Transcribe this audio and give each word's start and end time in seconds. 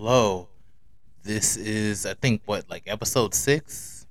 Hello. 0.00 0.46
This 1.24 1.56
is, 1.56 2.06
I 2.06 2.14
think, 2.14 2.42
what, 2.44 2.70
like 2.70 2.84
episode 2.86 3.34
six? 3.34 4.06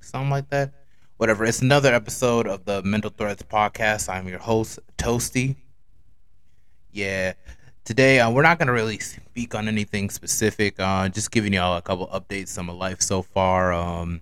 Something 0.00 0.30
like 0.30 0.50
that? 0.50 0.72
Whatever. 1.16 1.44
It's 1.44 1.62
another 1.62 1.94
episode 1.94 2.48
of 2.48 2.64
the 2.64 2.82
Mental 2.82 3.12
Threads 3.16 3.44
podcast. 3.44 4.12
I'm 4.12 4.26
your 4.26 4.40
host, 4.40 4.80
Toasty. 4.96 5.54
Yeah. 6.90 7.34
Today, 7.84 8.18
uh, 8.18 8.32
we're 8.32 8.42
not 8.42 8.58
going 8.58 8.66
to 8.66 8.72
really 8.72 8.98
speak 8.98 9.54
on 9.54 9.68
anything 9.68 10.10
specific. 10.10 10.74
Uh, 10.80 11.08
just 11.08 11.30
giving 11.30 11.52
y'all 11.52 11.76
a 11.76 11.82
couple 11.82 12.08
updates 12.08 12.58
on 12.58 12.66
my 12.66 12.72
life 12.72 13.00
so 13.00 13.22
far. 13.22 13.72
Um, 13.72 14.20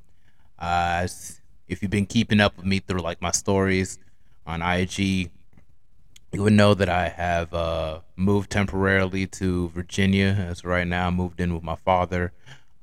uh, 0.59 1.09
if 1.67 1.81
you've 1.81 1.91
been 1.91 2.05
keeping 2.05 2.41
up 2.41 2.59
with 2.59 2.67
me 2.67 2.81
through 2.81 3.01
like 3.01 3.23
my 3.23 3.31
stories 3.31 3.99
on 4.47 4.61
IG, 4.61 5.31
you 6.37 6.43
would 6.43 6.53
know 6.53 6.75
that 6.75 6.91
I 6.91 7.09
have 7.09 7.55
uh, 7.55 8.01
moved 8.15 8.51
temporarily 8.51 9.27
to 9.27 9.71
Virginia. 9.71 10.37
As 10.39 10.67
right 10.67 10.87
now, 10.87 11.07
I 11.07 11.11
moved 11.11 11.41
in 11.41 11.55
with 11.55 11.63
my 11.63 11.77
father. 11.77 12.35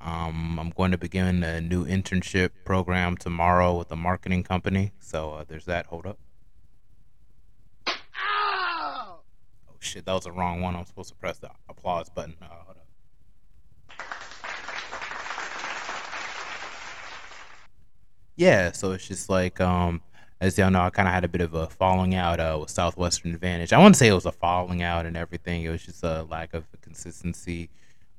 Um, 0.02 0.58
I'm 0.60 0.72
going 0.72 0.90
to 0.90 0.98
begin 0.98 1.44
a 1.44 1.62
new 1.62 1.86
internship 1.86 2.50
program 2.66 3.16
tomorrow 3.16 3.78
with 3.78 3.92
a 3.92 3.96
marketing 3.96 4.42
company. 4.42 4.92
So 5.00 5.34
uh, 5.34 5.44
there's 5.48 5.66
that. 5.66 5.86
Hold 5.86 6.08
up. 6.08 6.18
Oh 7.86 9.20
shit, 9.80 10.06
that 10.06 10.14
was 10.14 10.24
the 10.24 10.32
wrong 10.32 10.60
one. 10.62 10.76
I'm 10.76 10.88
supposed 10.88 11.10
to 11.10 11.16
press 11.16 11.38
the 11.38 11.52
applause 11.70 12.10
button. 12.10 12.36
Uh, 12.42 12.48
hold 12.66 12.78
up. 12.78 12.88
Yeah, 18.36 18.72
so 18.72 18.94
it's 18.94 19.08
just 19.08 19.30
like 19.30 19.62
um, 19.62 20.02
as 20.44 20.58
y'all 20.58 20.70
know, 20.70 20.82
I 20.82 20.90
kind 20.90 21.08
of 21.08 21.14
had 21.14 21.24
a 21.24 21.30
bit 21.30 21.40
of 21.40 21.54
a 21.54 21.68
falling 21.68 22.16
out 22.16 22.42
uh, 22.42 22.58
with 22.60 22.70
Southwestern 22.70 23.34
Advantage. 23.34 23.72
I 23.72 23.78
wouldn't 23.78 23.96
say 23.96 24.10
it 24.10 24.14
was 24.14 24.26
a 24.26 24.32
falling 24.34 24.84
out 24.84 25.06
and 25.06 25.16
everything. 25.16 25.64
It 25.64 25.70
was 25.70 25.84
just 25.84 26.04
a 26.04 26.24
lack 26.24 26.54
of 26.54 26.66
consistency 26.82 27.70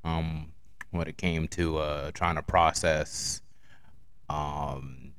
um, 0.03 0.51
when 0.89 1.07
it 1.07 1.17
came 1.17 1.47
to 1.49 1.77
uh, 1.77 2.11
trying 2.15 2.35
to 2.35 2.41
process 2.41 3.43
um, 4.27 5.11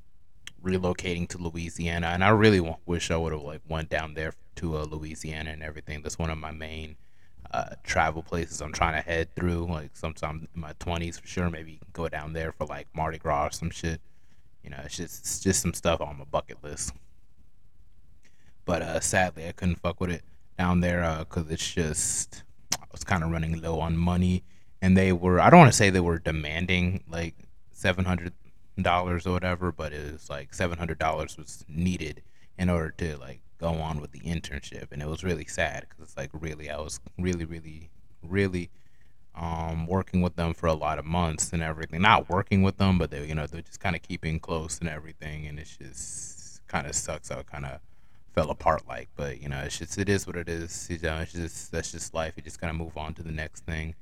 relocating 0.61 1.29
to 1.29 1.37
Louisiana. 1.37 2.07
And 2.07 2.25
I 2.25 2.29
really 2.29 2.75
wish 2.85 3.09
I 3.09 3.15
would 3.15 3.31
have 3.31 3.41
like 3.41 3.61
went 3.69 3.89
down 3.89 4.13
there 4.13 4.33
to 4.57 4.77
uh, 4.77 4.83
Louisiana 4.83 5.51
and 5.51 5.63
everything. 5.63 6.01
That's 6.01 6.19
one 6.19 6.29
of 6.29 6.37
my 6.37 6.51
main 6.51 6.97
uh, 7.51 7.75
travel 7.83 8.21
places 8.21 8.59
I'm 8.61 8.73
trying 8.73 9.01
to 9.01 9.09
head 9.09 9.33
through. 9.33 9.67
Like 9.69 9.95
sometime 9.95 10.49
in 10.53 10.59
my 10.59 10.73
20s 10.73 11.21
for 11.21 11.27
sure. 11.27 11.49
Maybe 11.49 11.79
go 11.93 12.09
down 12.09 12.33
there 12.33 12.51
for 12.51 12.65
like 12.65 12.87
Mardi 12.93 13.17
Gras 13.17 13.47
or 13.47 13.51
some 13.51 13.69
shit. 13.69 14.01
You 14.67 14.71
know, 14.71 14.81
it's 14.83 14.97
just 14.97 15.21
it's 15.21 15.39
just 15.39 15.61
some 15.61 15.73
stuff 15.73 16.01
on 16.01 16.17
my 16.17 16.25
bucket 16.25 16.61
list. 16.61 16.91
But 18.65 18.81
uh, 18.81 18.99
sadly, 18.99 19.47
I 19.47 19.53
couldn't 19.53 19.77
fuck 19.77 20.01
with 20.01 20.09
it 20.09 20.23
down 20.57 20.81
there 20.81 21.19
because 21.19 21.45
uh, 21.45 21.53
it's 21.53 21.73
just 21.73 22.43
I 22.77 22.83
was 22.91 23.05
kind 23.05 23.23
of 23.23 23.31
running 23.31 23.61
low 23.61 23.79
on 23.79 23.95
money, 23.95 24.43
and 24.81 24.97
they 24.97 25.13
were 25.13 25.39
I 25.39 25.49
don't 25.49 25.59
want 25.59 25.71
to 25.71 25.77
say 25.77 25.89
they 25.89 26.01
were 26.01 26.19
demanding 26.19 27.01
like 27.07 27.35
seven 27.71 28.03
hundred 28.03 28.33
dollars 28.81 29.25
or 29.25 29.31
whatever, 29.31 29.71
but 29.71 29.93
it 29.93 30.11
was 30.11 30.29
like 30.29 30.53
seven 30.53 30.77
hundred 30.77 30.99
dollars 30.99 31.37
was 31.37 31.63
needed 31.69 32.21
in 32.59 32.69
order 32.69 32.91
to 32.97 33.15
like 33.19 33.39
go 33.59 33.69
on 33.69 34.01
with 34.01 34.11
the 34.11 34.19
internship, 34.19 34.91
and 34.91 35.01
it 35.01 35.07
was 35.07 35.23
really 35.23 35.45
sad 35.45 35.85
because 35.87 36.09
it's 36.09 36.17
like 36.17 36.31
really 36.33 36.69
I 36.69 36.77
was 36.81 36.99
really 37.17 37.45
really 37.45 37.89
really 38.21 38.69
um, 39.37 39.85
working 39.85 40.21
with 40.21 40.35
them 40.35 40.53
for 40.53 40.67
a 40.67 40.73
lot 40.73 40.97
of 40.97 41.05
months 41.05 41.53
and 41.53 41.61
everything. 41.61 42.01
Not 42.01 42.29
working 42.29 42.63
with 42.63 42.77
them, 42.77 42.97
but 42.97 43.11
they, 43.11 43.25
you 43.25 43.35
know, 43.35 43.45
they're 43.45 43.61
just 43.61 43.79
kind 43.79 43.95
of 43.95 44.01
keeping 44.01 44.39
close 44.39 44.79
and 44.79 44.89
everything. 44.89 45.45
And 45.45 45.59
it's 45.59 45.77
just 45.77 46.65
kind 46.67 46.87
of 46.87 46.95
sucks 46.95 47.29
how 47.29 47.39
it 47.39 47.47
kind 47.47 47.65
of 47.65 47.79
fell 48.33 48.49
apart 48.49 48.87
like. 48.87 49.09
But 49.15 49.41
you 49.41 49.47
know, 49.47 49.59
it's 49.59 49.77
just 49.77 49.97
it 49.97 50.09
is 50.09 50.25
what 50.25 50.35
it 50.35 50.49
is. 50.49 50.87
You 50.89 50.97
know, 51.03 51.17
it's 51.17 51.33
just 51.33 51.71
that's 51.71 51.91
just 51.91 52.13
life. 52.13 52.33
You 52.35 52.43
just 52.43 52.59
kind 52.59 52.71
of 52.71 52.77
move 52.77 52.97
on 52.97 53.13
to 53.15 53.23
the 53.23 53.31
next 53.31 53.65
thing. 53.65 53.95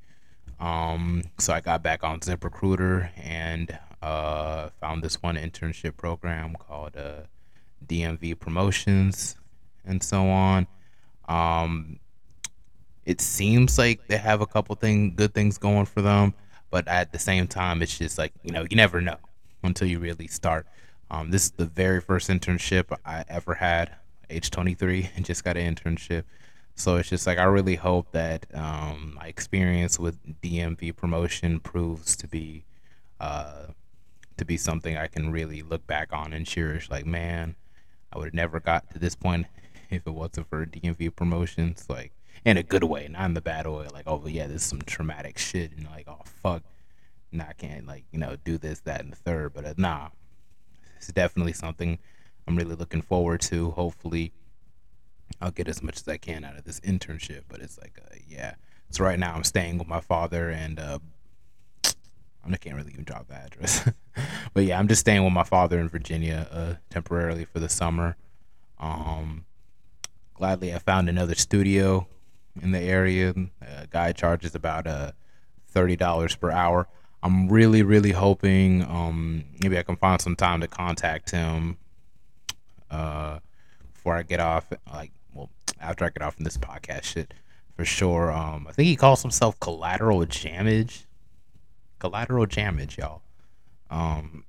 Um, 0.59 1.23
so 1.37 1.53
I 1.53 1.59
got 1.59 1.83
back 1.83 2.03
on 2.03 2.21
ZipRecruiter 2.21 3.09
and 3.21 3.77
uh, 4.01 4.69
found 4.79 5.03
this 5.03 5.21
one 5.21 5.35
internship 5.35 5.97
program 5.97 6.55
called 6.55 6.95
uh, 6.95 7.23
DMV 7.85 8.39
Promotions 8.39 9.35
and 9.83 10.01
so 10.01 10.29
on. 10.29 10.67
Um, 11.27 11.99
it 13.05 13.21
seems 13.21 13.77
like 13.77 14.07
they 14.07 14.17
have 14.17 14.41
a 14.41 14.47
couple 14.47 14.75
thing 14.75 15.15
good 15.15 15.33
things 15.33 15.57
going 15.57 15.85
for 15.85 16.01
them, 16.01 16.33
but 16.71 16.87
at 16.87 17.11
the 17.11 17.19
same 17.19 17.47
time, 17.47 17.81
it's 17.81 17.97
just 17.97 18.17
like 18.17 18.33
you 18.43 18.51
know 18.51 18.65
you 18.69 18.75
never 18.75 19.01
know 19.01 19.17
until 19.63 19.87
you 19.87 19.99
really 19.99 20.27
start. 20.27 20.67
Um, 21.11 21.31
this 21.31 21.45
is 21.45 21.51
the 21.51 21.65
very 21.65 22.01
first 22.01 22.29
internship 22.29 22.95
I 23.05 23.23
ever 23.27 23.53
had, 23.53 23.91
age 24.29 24.49
23, 24.49 25.11
and 25.15 25.23
just 25.23 25.43
got 25.43 25.55
an 25.57 25.75
internship. 25.75 26.23
So 26.75 26.97
it's 26.97 27.09
just 27.09 27.25
like 27.25 27.37
I 27.37 27.43
really 27.43 27.75
hope 27.75 28.11
that 28.11 28.45
um, 28.53 29.13
my 29.15 29.27
experience 29.27 29.97
with 29.97 30.17
DMV 30.41 30.95
promotion 30.95 31.59
proves 31.59 32.15
to 32.17 32.27
be 32.27 32.65
uh, 33.19 33.67
to 34.37 34.45
be 34.45 34.57
something 34.57 34.97
I 34.97 35.07
can 35.07 35.31
really 35.31 35.61
look 35.61 35.85
back 35.87 36.11
on 36.11 36.33
and 36.33 36.45
cherish. 36.45 36.89
Like, 36.89 37.05
man, 37.05 37.55
I 38.11 38.17
would 38.17 38.25
have 38.25 38.33
never 38.33 38.59
got 38.59 38.89
to 38.91 38.99
this 38.99 39.15
point 39.15 39.47
if 39.89 40.05
it 40.05 40.11
wasn't 40.11 40.49
for 40.49 40.65
DMV 40.65 41.15
promotions. 41.15 41.85
Like, 41.87 42.11
in 42.45 42.57
a 42.57 42.63
good 42.63 42.83
way, 42.83 43.07
not 43.09 43.25
in 43.25 43.33
the 43.33 43.41
bad 43.41 43.65
way. 43.67 43.87
Like, 43.91 44.05
oh 44.07 44.25
yeah, 44.27 44.47
this 44.47 44.61
is 44.61 44.63
some 44.63 44.81
traumatic 44.83 45.37
shit, 45.37 45.71
and 45.71 45.87
like, 45.87 46.07
oh 46.07 46.21
fuck, 46.41 46.63
nah, 47.31 47.45
I 47.49 47.53
can't 47.53 47.87
like 47.87 48.05
you 48.11 48.19
know 48.19 48.37
do 48.43 48.57
this, 48.57 48.79
that, 48.81 49.01
and 49.01 49.11
the 49.11 49.17
third. 49.17 49.53
But 49.53 49.65
uh, 49.65 49.73
nah, 49.77 50.09
it's 50.97 51.07
definitely 51.07 51.53
something 51.53 51.97
I'm 52.47 52.55
really 52.55 52.75
looking 52.75 53.01
forward 53.01 53.41
to. 53.41 53.71
Hopefully, 53.71 54.31
I'll 55.41 55.51
get 55.51 55.67
as 55.67 55.81
much 55.81 55.97
as 55.97 56.07
I 56.07 56.17
can 56.17 56.45
out 56.45 56.57
of 56.57 56.63
this 56.63 56.79
internship. 56.81 57.41
But 57.49 57.61
it's 57.61 57.79
like, 57.79 57.99
uh, 58.01 58.15
yeah. 58.27 58.55
So 58.91 59.03
right 59.03 59.19
now 59.19 59.33
I'm 59.33 59.43
staying 59.43 59.79
with 59.79 59.87
my 59.87 59.99
father, 59.99 60.49
and 60.51 60.79
uh, 60.79 60.99
I 61.83 62.57
can't 62.57 62.75
really 62.75 62.91
even 62.91 63.05
drop 63.05 63.27
the 63.27 63.33
address. 63.33 63.89
but 64.53 64.63
yeah, 64.63 64.77
I'm 64.77 64.87
just 64.87 65.01
staying 65.01 65.23
with 65.23 65.33
my 65.33 65.43
father 65.43 65.79
in 65.79 65.89
Virginia 65.89 66.47
uh, 66.51 66.73
temporarily 66.91 67.45
for 67.45 67.59
the 67.59 67.69
summer. 67.69 68.15
Um, 68.79 69.45
gladly, 70.35 70.73
I 70.73 70.77
found 70.77 71.09
another 71.09 71.33
studio 71.33 72.07
in 72.61 72.71
the 72.71 72.79
area. 72.79 73.33
A 73.61 73.87
guy 73.87 74.11
charges 74.11 74.55
about 74.55 74.87
uh, 74.87 75.11
thirty 75.67 75.95
dollars 75.95 76.35
per 76.35 76.51
hour. 76.51 76.87
I'm 77.23 77.49
really, 77.49 77.81
really 77.81 78.11
hoping 78.11 78.83
um, 78.83 79.45
maybe 79.61 79.79
I 79.79 79.83
can 79.83 79.95
find 79.95 80.21
some 80.21 80.35
time 80.35 80.61
to 80.61 80.67
contact 80.67 81.31
him 81.31 81.77
uh, 82.91 83.39
before 83.93 84.15
I 84.15 84.21
get 84.21 84.39
off. 84.39 84.71
Like, 84.93 85.11
well, 85.33 85.49
after 85.79 86.05
I 86.05 86.09
get 86.09 86.21
off 86.21 86.35
from 86.35 86.43
this 86.43 86.57
podcast 86.57 87.03
shit, 87.03 87.33
for 87.75 87.83
sure. 87.83 88.31
Um, 88.31 88.67
I 88.69 88.73
think 88.73 88.87
he 88.87 88.95
calls 88.95 89.21
himself 89.23 89.59
Collateral 89.59 90.19
Jamage. 90.25 91.05
Collateral 91.97 92.45
Jamage, 92.45 92.97
y'all. 92.97 93.21
Um, 93.89 94.43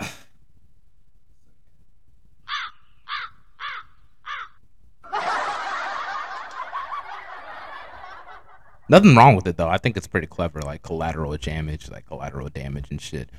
Nothing 8.88 9.16
wrong 9.16 9.34
with 9.34 9.46
it 9.48 9.56
though. 9.56 9.68
I 9.68 9.78
think 9.78 9.96
it's 9.96 10.06
pretty 10.06 10.26
clever, 10.28 10.60
like 10.62 10.82
collateral 10.82 11.36
damage, 11.36 11.90
like 11.90 12.06
collateral 12.06 12.48
damage 12.48 12.86
and 12.90 13.00
shit. 13.00 13.30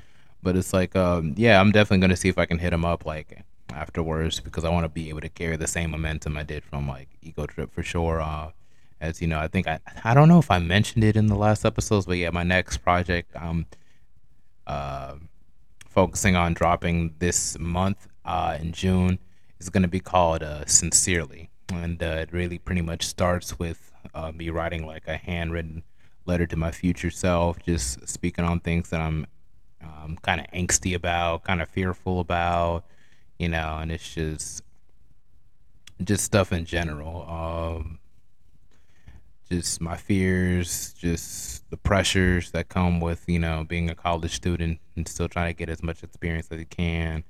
But 0.42 0.56
it's 0.56 0.72
like, 0.72 0.94
um, 0.94 1.34
yeah, 1.36 1.60
I'm 1.60 1.72
definitely 1.72 2.02
gonna 2.02 2.16
see 2.16 2.28
if 2.28 2.38
I 2.38 2.46
can 2.46 2.58
hit 2.58 2.72
him 2.72 2.84
up 2.84 3.06
like 3.06 3.44
afterwards 3.70 4.40
because 4.40 4.64
I 4.64 4.70
want 4.70 4.84
to 4.84 4.88
be 4.88 5.08
able 5.08 5.20
to 5.20 5.28
carry 5.28 5.56
the 5.56 5.66
same 5.66 5.90
momentum 5.90 6.36
I 6.36 6.42
did 6.42 6.64
from 6.64 6.88
like 6.88 7.08
Ego 7.22 7.46
Trip 7.46 7.72
for 7.72 7.82
sure. 7.82 8.20
Uh, 8.20 8.50
as 9.00 9.20
you 9.22 9.28
know, 9.28 9.38
I 9.38 9.48
think 9.48 9.66
I 9.66 9.80
I 10.04 10.14
don't 10.14 10.28
know 10.28 10.38
if 10.38 10.50
I 10.50 10.58
mentioned 10.58 11.04
it 11.04 11.16
in 11.16 11.26
the 11.26 11.36
last 11.36 11.64
episodes, 11.64 12.06
but 12.06 12.18
yeah, 12.18 12.30
my 12.30 12.42
next 12.42 12.78
project 12.78 13.32
I'm 13.34 13.66
uh, 14.66 15.14
focusing 15.88 16.36
on 16.36 16.54
dropping 16.54 17.14
this 17.18 17.58
month 17.58 18.08
uh, 18.24 18.58
in 18.60 18.72
June 18.72 19.18
is 19.60 19.70
gonna 19.70 19.88
be 19.88 20.00
called 20.00 20.42
uh, 20.42 20.66
Sincerely, 20.66 21.50
and 21.72 22.02
uh, 22.02 22.06
it 22.22 22.32
really 22.32 22.58
pretty 22.58 22.82
much 22.82 23.06
starts 23.06 23.58
with 23.58 23.87
uh, 24.14 24.32
me 24.32 24.50
writing 24.50 24.86
like 24.86 25.06
a 25.06 25.16
handwritten 25.16 25.82
letter 26.26 26.46
to 26.46 26.56
my 26.56 26.70
future 26.70 27.10
self, 27.10 27.62
just 27.62 28.06
speaking 28.08 28.44
on 28.44 28.60
things 28.60 28.90
that 28.90 29.00
I'm 29.00 29.26
um, 29.82 30.18
kind 30.22 30.40
of 30.40 30.46
angsty 30.48 30.94
about, 30.94 31.44
kind 31.44 31.62
of 31.62 31.68
fearful 31.68 32.20
about, 32.20 32.84
you 33.38 33.48
know, 33.48 33.78
and 33.80 33.90
it's 33.90 34.14
just 34.14 34.62
just 36.02 36.24
stuff 36.24 36.52
in 36.52 36.64
general. 36.64 37.28
Um, 37.28 37.98
just 39.50 39.80
my 39.80 39.96
fears, 39.96 40.92
just 40.92 41.68
the 41.70 41.76
pressures 41.76 42.50
that 42.50 42.68
come 42.68 43.00
with, 43.00 43.24
you 43.26 43.38
know, 43.38 43.64
being 43.66 43.88
a 43.88 43.94
college 43.94 44.34
student 44.34 44.78
and 44.94 45.08
still 45.08 45.28
trying 45.28 45.48
to 45.48 45.56
get 45.56 45.70
as 45.70 45.82
much 45.82 46.02
experience 46.02 46.48
as 46.50 46.58
you 46.58 46.66
can 46.66 47.24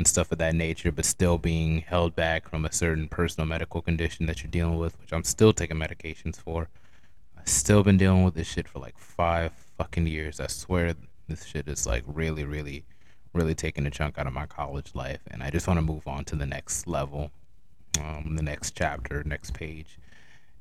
and 0.00 0.08
stuff 0.08 0.32
of 0.32 0.38
that 0.38 0.54
nature, 0.54 0.90
but 0.90 1.04
still 1.04 1.36
being 1.36 1.82
held 1.82 2.16
back 2.16 2.48
from 2.48 2.64
a 2.64 2.72
certain 2.72 3.06
personal 3.06 3.46
medical 3.46 3.82
condition 3.82 4.24
that 4.24 4.42
you're 4.42 4.50
dealing 4.50 4.78
with, 4.78 4.98
which 4.98 5.12
I'm 5.12 5.24
still 5.24 5.52
taking 5.52 5.76
medications 5.76 6.40
for. 6.40 6.70
I've 7.36 7.46
still 7.46 7.82
been 7.82 7.98
dealing 7.98 8.24
with 8.24 8.32
this 8.32 8.48
shit 8.48 8.66
for 8.66 8.78
like 8.78 8.96
five 8.96 9.52
fucking 9.76 10.06
years. 10.06 10.40
I 10.40 10.46
swear 10.46 10.94
this 11.28 11.44
shit 11.44 11.68
is 11.68 11.86
like 11.86 12.02
really, 12.06 12.44
really, 12.44 12.86
really 13.34 13.54
taking 13.54 13.84
a 13.84 13.90
chunk 13.90 14.18
out 14.18 14.26
of 14.26 14.32
my 14.32 14.46
college 14.46 14.94
life, 14.94 15.20
and 15.30 15.42
I 15.42 15.50
just 15.50 15.68
want 15.68 15.76
to 15.76 15.82
move 15.82 16.08
on 16.08 16.24
to 16.24 16.36
the 16.36 16.46
next 16.46 16.86
level, 16.86 17.30
um, 18.00 18.36
the 18.36 18.42
next 18.42 18.74
chapter, 18.74 19.22
next 19.24 19.52
page, 19.52 19.98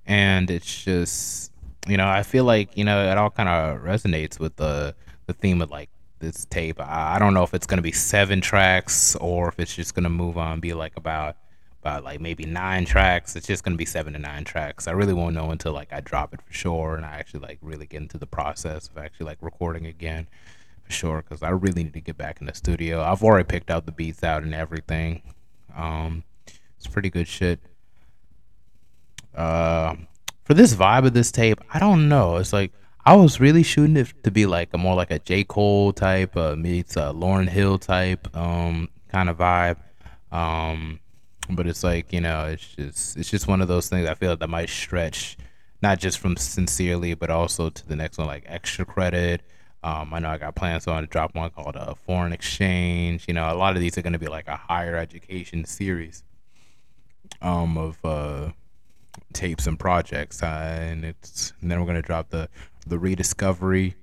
and 0.06 0.51
it's 0.51 0.83
just 0.83 1.53
you 1.88 1.95
know, 1.95 2.09
I 2.09 2.24
feel 2.24 2.44
like 2.44 2.75
you 2.75 2.83
know 2.83 3.09
it 3.09 3.18
all 3.18 3.30
kind 3.30 3.47
of 3.47 3.83
resonates 3.83 4.38
with 4.38 4.57
the 4.57 4.95
the 5.27 5.33
theme 5.33 5.62
of 5.62 5.71
like 5.71 5.89
this 6.19 6.45
tape. 6.45 6.80
I, 6.80 7.16
I 7.16 7.19
don't 7.19 7.33
know 7.33 7.44
if 7.44 7.54
it's 7.54 7.66
gonna 7.66 7.81
be 7.81 7.92
seven 7.92 8.42
tracks 8.42 9.16
or 9.18 9.50
if 9.50 9.60
it's 9.60 9.75
just 9.75 9.95
gonna 9.95 10.10
move 10.10 10.38
on 10.38 10.60
be 10.60 10.74
like 10.74 10.98
about 10.98 11.38
about 11.81 12.04
like 12.04 12.19
maybe 12.19 12.45
nine 12.45 12.86
tracks. 12.86 13.36
It's 13.36 13.48
just 13.48 13.63
gonna 13.63 13.77
be 13.77 13.86
seven 13.86 14.13
to 14.13 14.19
nine 14.19 14.44
tracks. 14.44 14.88
I 14.88 14.92
really 14.92 15.13
won't 15.13 15.36
know 15.36 15.51
until 15.51 15.74
like 15.74 15.92
I 15.92 16.01
drop 16.01 16.33
it 16.33 16.42
for 16.42 16.54
sure 16.54 16.95
and 16.95 17.06
I 17.06 17.18
actually 17.18 17.42
like 17.42 17.60
really 17.62 17.86
get 17.86 18.01
into 18.01 18.18
the 18.18 18.27
process 18.27 18.88
of 18.88 18.98
actually 18.98 19.27
like 19.27 19.38
recording 19.42 19.86
again 19.86 20.27
for 20.83 20.92
sure 20.92 21.21
because 21.21 21.44
I 21.44 21.50
really 21.50 21.83
need 21.83 21.94
to 21.94 22.01
get 22.01 22.18
back 22.18 22.42
in 22.42 22.48
the 22.48 22.54
studio. 22.54 23.01
I've 23.01 23.24
already 23.24 23.45
picked 23.45 23.69
out 23.69 23.86
the 23.86 23.92
beats 23.92 24.24
out 24.24 24.44
and 24.44 24.54
everything. 24.54 25.22
Um, 25.75 26.24
it's 26.77 26.88
pretty 26.88 27.10
good 27.10 27.27
shit. 27.27 27.60
Uh, 29.36 29.95
for 30.44 30.54
this 30.54 30.74
vibe 30.74 31.06
of 31.06 31.13
this 31.13 31.31
tape, 31.31 31.62
I 31.74 31.80
don't 31.80 32.10
know. 32.10 32.38
It's 32.38 32.51
like 32.51 32.74
I 33.09 33.15
was 33.15 33.39
really 33.39 33.63
shooting 33.63 33.97
it 33.97 34.13
to 34.21 34.29
be 34.29 34.45
like 34.45 34.69
a 34.71 34.77
more 34.77 34.94
like 34.94 35.09
a 35.09 35.17
J 35.17 35.44
Cole 35.44 35.94
type, 35.94 36.38
uh, 36.38 36.56
meets 36.56 36.95
a 36.95 37.11
Lauryn 37.11 37.50
Hill 37.50 37.79
type, 37.79 38.38
um, 38.38 38.88
kind 39.07 39.29
of 39.29 39.38
vibe. 39.39 39.77
Um, 40.31 41.00
but 41.50 41.65
it's 41.65 41.83
like 41.83 42.13
you 42.13 42.21
know, 42.21 42.45
it's 42.45 42.75
just 42.75 43.17
it's 43.17 43.31
just 43.31 43.47
one 43.47 43.61
of 43.61 43.67
those 43.67 43.89
things 43.89 44.07
I 44.07 44.13
feel 44.13 44.38
that 44.38 44.47
might 44.47 44.69
stretch, 44.69 45.39
not 45.81 45.97
just 45.97 46.19
from 46.19 46.38
sincerely, 46.38 47.15
but 47.15 47.31
also 47.31 47.71
to 47.71 47.88
the 47.88 47.95
next 47.95 48.19
one 48.19 48.27
like 48.27 48.44
extra 48.45 48.85
credit. 48.85 49.41
Um, 49.83 50.13
I 50.13 50.19
know 50.19 50.29
I 50.29 50.38
got 50.38 50.53
plans 50.53 50.85
on 50.85 51.01
to 51.01 51.07
drop 51.07 51.33
one 51.33 51.50
called 51.50 51.77
a 51.77 51.89
uh, 51.89 51.94
foreign 51.95 52.31
exchange. 52.31 53.25
You 53.27 53.33
know, 53.33 53.51
a 53.51 53.57
lot 53.57 53.75
of 53.75 53.81
these 53.81 53.97
are 53.97 54.03
going 54.03 54.13
to 54.13 54.19
be 54.19 54.27
like 54.27 54.47
a 54.47 54.55
higher 54.55 54.95
education 54.95 55.65
series 55.65 56.23
um, 57.41 57.75
of 57.75 57.97
uh, 58.05 58.51
tapes 59.33 59.65
and 59.65 59.79
projects, 59.79 60.44
uh, 60.44 60.77
and 60.79 61.03
it's 61.03 61.53
and 61.59 61.71
then 61.71 61.79
we're 61.79 61.88
gonna 61.88 62.03
drop 62.03 62.29
the 62.29 62.47
the 62.87 62.97
rediscovery. 62.99 63.95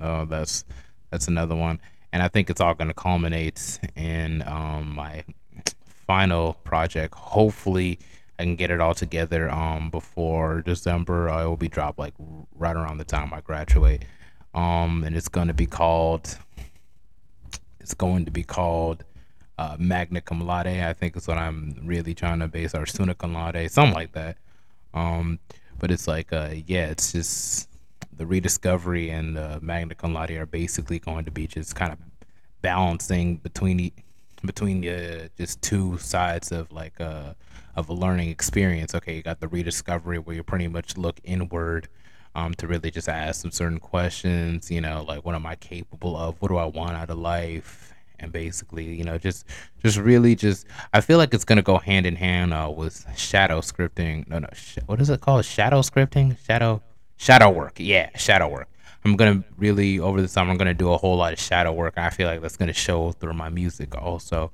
Uh, 0.00 0.24
that's 0.24 0.64
that's 1.10 1.28
another 1.28 1.54
one, 1.54 1.80
and 2.12 2.22
I 2.22 2.28
think 2.28 2.50
it's 2.50 2.60
all 2.60 2.74
gonna 2.74 2.94
culminate 2.94 3.78
in 3.96 4.42
um, 4.46 4.94
my 4.94 5.24
final 6.06 6.54
project. 6.64 7.14
Hopefully, 7.14 7.98
I 8.38 8.44
can 8.44 8.56
get 8.56 8.70
it 8.70 8.80
all 8.80 8.94
together 8.94 9.50
um, 9.50 9.90
before 9.90 10.62
December. 10.62 11.28
Uh, 11.28 11.44
it 11.44 11.46
will 11.46 11.56
be 11.56 11.68
dropped 11.68 11.98
like 11.98 12.14
right 12.54 12.76
around 12.76 12.98
the 12.98 13.04
time 13.04 13.32
I 13.32 13.40
graduate, 13.40 14.04
um, 14.54 15.04
and 15.04 15.16
it's 15.16 15.28
gonna 15.28 15.54
be 15.54 15.66
called. 15.66 16.38
It's 17.80 17.94
going 17.94 18.24
to 18.26 18.30
be 18.30 18.44
called 18.44 19.04
uh, 19.58 19.76
magna 19.78 20.20
cum 20.20 20.40
laude. 20.40 20.66
I 20.66 20.92
think 20.92 21.16
is 21.16 21.28
what 21.28 21.38
I'm 21.38 21.76
really 21.84 22.14
trying 22.14 22.40
to 22.40 22.48
base 22.48 22.74
our 22.74 22.86
summa 22.86 23.14
cum 23.14 23.34
laude, 23.34 23.70
something 23.70 23.94
like 23.94 24.12
that. 24.12 24.36
Um, 24.94 25.38
but 25.78 25.90
it's 25.90 26.06
like, 26.06 26.32
uh, 26.32 26.50
yeah, 26.66 26.86
it's 26.86 27.12
just 27.12 27.68
the 28.22 28.26
rediscovery 28.28 29.10
and 29.10 29.36
the 29.36 29.58
magna 29.60 29.96
cum 29.96 30.14
laude 30.14 30.30
are 30.30 30.46
basically 30.46 31.00
going 31.00 31.24
to 31.24 31.32
be 31.32 31.48
just 31.48 31.74
kind 31.74 31.90
of 31.90 31.98
balancing 32.60 33.38
between 33.38 33.76
the 33.76 33.92
between 34.44 34.80
the 34.80 35.28
just 35.36 35.60
two 35.60 35.98
sides 35.98 36.52
of 36.52 36.70
like 36.70 37.00
a 37.00 37.04
uh, 37.04 37.34
of 37.74 37.88
a 37.88 37.92
learning 37.92 38.28
experience. 38.28 38.94
Okay, 38.94 39.16
you 39.16 39.22
got 39.22 39.40
the 39.40 39.48
rediscovery 39.48 40.20
where 40.20 40.36
you 40.36 40.44
pretty 40.44 40.68
much 40.68 40.96
look 40.96 41.18
inward 41.24 41.88
um, 42.36 42.54
to 42.54 42.68
really 42.68 42.92
just 42.92 43.08
ask 43.08 43.42
some 43.42 43.50
certain 43.50 43.80
questions. 43.80 44.70
You 44.70 44.80
know, 44.80 45.02
like 45.02 45.24
what 45.24 45.34
am 45.34 45.44
I 45.44 45.56
capable 45.56 46.16
of? 46.16 46.40
What 46.40 46.48
do 46.48 46.58
I 46.58 46.66
want 46.66 46.92
out 46.92 47.10
of 47.10 47.18
life? 47.18 47.88
and 48.20 48.30
basically 48.30 48.84
you 48.84 49.02
know 49.02 49.18
just 49.18 49.44
just 49.82 49.98
really 49.98 50.36
just 50.36 50.64
i 50.92 51.00
feel 51.00 51.18
like 51.18 51.34
it's 51.34 51.44
going 51.44 51.56
to 51.56 51.62
go 51.62 51.76
hand 51.76 52.06
in 52.06 52.14
hand 52.14 52.54
uh, 52.54 52.70
with 52.72 53.04
shadow 53.16 53.60
scripting 53.60 54.24
no 54.28 54.38
no 54.38 54.48
sh- 54.52 54.78
what 54.86 55.00
is 55.00 55.10
it 55.10 55.20
called 55.20 55.44
shadow 55.44 55.80
scripting 55.80 56.38
shadow 56.46 56.80
shadow 57.16 57.50
work. 57.50 57.74
Yeah 57.78 58.16
shadow 58.16 58.48
work. 58.48 58.68
I'm 59.04 59.16
to 59.16 59.44
really 59.56 59.98
over 59.98 60.22
the 60.22 60.28
summer 60.28 60.52
i'm 60.52 60.58
to 60.58 60.74
do 60.74 60.92
a 60.92 60.96
whole 60.96 61.16
lot 61.16 61.32
of 61.32 61.40
shadow 61.40 61.72
work 61.72 61.94
i 61.96 62.08
feel 62.08 62.28
like 62.28 62.40
that's 62.40 62.56
to 62.56 62.72
show 62.72 63.12
through 63.12 63.34
my 63.34 63.48
music 63.48 63.96
also. 63.96 64.52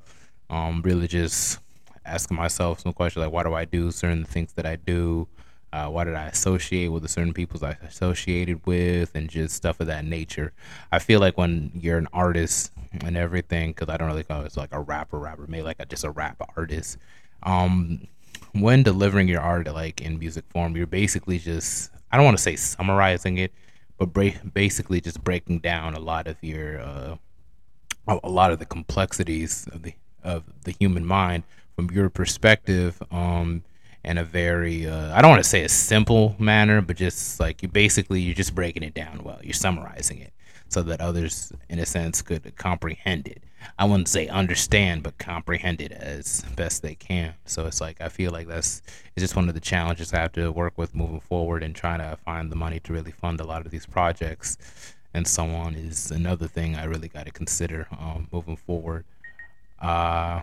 Um 0.51 0.83
really 0.83 1.07
just 1.07 1.59
asking 2.07 2.37
myself 2.37 2.81
some 2.81 2.93
questions 2.93 3.25
like 3.25 3.33
why 3.33 3.43
do 3.43 3.53
i 3.53 3.65
do 3.65 3.91
certain 3.91 4.25
things 4.25 4.53
that 4.55 4.67
i 4.67 4.77
do? 4.77 5.29
Uh, 5.71 5.87
why 5.87 6.03
did 6.03 6.15
I 6.15 6.27
associate 6.27 6.89
with 6.89 7.03
the 7.03 7.09
certain 7.09 7.35
peoples 7.35 7.63
I 7.63 7.77
associated 7.83 8.65
with, 8.65 9.15
and 9.15 9.29
just 9.29 9.55
stuff 9.55 9.81
of 9.81 9.87
that 9.89 10.05
nature. 10.05 10.53
I 10.91 10.99
feel 10.99 11.21
like 11.21 11.37
when 11.37 11.71
you're 11.75 11.99
an 11.99 12.09
artist 12.13 12.73
and 13.03 13.17
everything, 13.17 13.73
because 13.73 13.91
I 13.91 13.99
don't 13.99 14.09
really 14.09 14.25
call 14.25 14.43
it 14.43 14.57
like 14.57 14.73
a 14.73 14.81
rapper, 14.81 15.19
rapper, 15.19 15.47
maybe 15.47 15.63
like 15.63 15.77
a, 15.79 15.85
just 15.85 16.05
a 16.05 16.11
rap 16.11 16.41
artist. 16.57 16.97
Um, 17.43 18.09
when 18.53 18.83
delivering 18.83 19.29
your 19.29 19.43
art 19.43 19.67
like 19.67 20.01
in 20.01 20.19
music 20.19 20.45
form, 20.49 20.75
you're 20.75 20.87
basically 20.87 21.39
just 21.39 21.91
I 22.11 22.17
don't 22.17 22.25
want 22.25 22.37
to 22.37 22.43
say 22.43 22.57
summarizing 22.57 23.39
it, 23.39 23.53
but 23.99 24.13
break, 24.13 24.37
basically 24.53 25.01
just 25.01 25.23
breaking 25.23 25.61
down 25.61 25.95
a 25.95 26.01
lot 26.01 26.27
of 26.27 26.37
your 26.43 26.81
uh, 26.81 27.17
a 28.07 28.29
lot 28.29 28.51
of 28.51 28.59
the 28.59 28.67
complexities 28.67 29.69
of 29.73 29.83
the 29.83 29.95
of 30.23 30.45
the 30.65 30.73
human 30.73 31.05
mind 31.05 31.45
from 31.77 31.91
your 31.91 32.11
perspective. 32.11 33.03
Um, 33.11 33.65
in 34.05 34.17
a 34.17 34.25
very 34.25 34.87
uh, 34.87 35.15
I 35.15 35.21
don't 35.21 35.31
want 35.31 35.43
to 35.43 35.49
say 35.49 35.65
a 35.65 35.69
simple 35.69 36.35
manner, 36.39 36.81
but 36.81 36.97
just 36.97 37.41
like 37.41 37.63
you 37.63 37.69
basically 37.69 38.21
you're 38.21 38.35
just 38.35 38.55
breaking 38.55 38.83
it 38.83 38.95
down 38.95 39.23
well. 39.25 39.39
You're 39.43 39.53
summarizing 39.53 40.21
it 40.21 40.33
so 40.69 40.83
that 40.83 41.01
others, 41.01 41.53
in 41.69 41.79
a 41.79 41.87
sense, 41.87 42.23
could 42.23 42.57
comprehend 42.57 43.29
it. 43.29 43.43
I 43.79 43.85
wouldn't 43.87 44.09
say 44.09 44.29
understand, 44.29 45.03
but 45.03 45.19
comprehend 45.19 45.81
it 45.81 45.93
as 45.93 46.43
best 46.55 46.83
they 46.83 46.95
can. 46.95 47.35
So 47.45 47.67
it's 47.67 47.81
like 47.81 48.01
I 48.01 48.09
feel 48.09 48.31
like 48.31 48.47
that's 48.47 48.83
it's 49.17 49.23
just 49.25 49.35
one 49.37 49.49
of 49.49 49.55
the 49.55 49.61
challenges 49.61 50.13
I 50.15 50.21
have 50.21 50.33
to 50.33 50.53
work 50.53 50.79
with 50.79 50.95
moving 50.95 51.21
forward 51.21 51.63
and 51.63 51.75
trying 51.75 51.99
to 51.99 52.17
find 52.25 52.53
the 52.53 52.57
money 52.57 52.81
to 52.81 52.93
really 52.93 53.11
fund 53.11 53.41
a 53.41 53.45
lot 53.45 53.67
of 53.67 53.73
these 53.73 53.87
projects 53.87 54.59
and 55.15 55.27
so 55.27 55.45
on 55.47 55.75
is 55.75 56.11
another 56.11 56.47
thing 56.47 56.77
I 56.77 56.85
really 56.85 57.09
got 57.09 57.27
to 57.27 57.33
consider 57.33 57.89
um, 57.93 58.29
moving 58.31 58.57
forward. 58.57 59.05
Uh, 59.81 60.43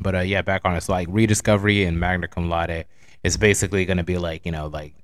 but 0.00 0.14
uh, 0.14 0.20
yeah, 0.20 0.42
back 0.42 0.62
on 0.64 0.74
it's 0.74 0.86
So 0.86 0.92
like 0.92 1.08
rediscovery 1.10 1.84
and 1.84 1.98
magna 1.98 2.28
cum 2.28 2.48
laude 2.48 2.84
It's 3.22 3.36
basically 3.36 3.84
going 3.84 3.98
to 3.98 4.04
be 4.04 4.18
like 4.18 4.46
you 4.46 4.52
know 4.52 4.66
like 4.66 4.94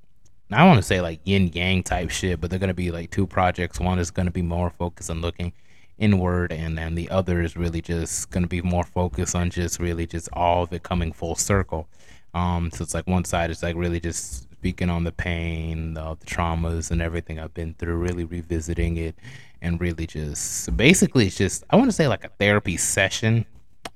I 0.51 0.65
want 0.65 0.79
to 0.79 0.83
say 0.83 1.01
like 1.01 1.21
yin 1.25 1.49
yang 1.49 1.83
type 1.83 2.11
shit, 2.11 2.41
but 2.41 2.51
they're 2.51 2.59
going 2.59 2.69
to 2.69 2.75
be 2.75 2.91
like 2.91 3.11
two 3.11 3.27
projects. 3.27 3.81
One 3.81 3.99
is 3.99 4.11
going 4.11 4.27
to 4.27 4.33
be 4.33 4.43
more 4.43 4.71
focused 4.71 5.11
on 5.11 5.21
looking 5.21 5.53
inward, 5.99 6.53
and 6.53 6.77
then 6.79 6.95
the 6.95 7.11
other 7.11 7.41
is 7.41 7.57
really 7.57 7.81
just 7.81 8.31
going 8.31 8.43
to 8.45 8.49
be 8.49 8.63
more 8.63 8.85
focused 8.85 9.35
on 9.35 9.51
just 9.51 9.81
really 9.81 10.07
just 10.07 10.29
all 10.33 10.63
of 10.63 10.73
it 10.73 10.83
coming 10.83 11.13
full 11.13 11.35
circle. 11.35 11.89
Um, 12.35 12.71
so 12.71 12.83
it's 12.83 12.95
like 12.95 13.07
one 13.07 13.25
side 13.25 13.51
is 13.51 13.63
like 13.63 13.77
really 13.77 13.99
just 13.99 14.43
speaking 14.53 14.91
on 14.91 15.05
the 15.05 15.13
pain, 15.13 15.95
the, 15.95 16.17
the 16.21 16.27
traumas, 16.27 16.91
and 16.91 17.03
everything 17.03 17.41
I've 17.41 17.55
been 17.55 17.75
through, 17.75 17.97
really 17.97 18.25
revisiting 18.25 18.97
it, 18.99 19.17
and 19.63 19.81
really 19.81 20.07
just 20.07 20.77
basically 20.77 21.27
it's 21.27 21.37
just 21.37 21.65
I 21.71 21.77
want 21.77 21.89
to 21.89 21.97
say 21.97 22.09
like 22.09 22.25
a 22.25 22.29
therapy 22.29 22.77
session 22.77 23.47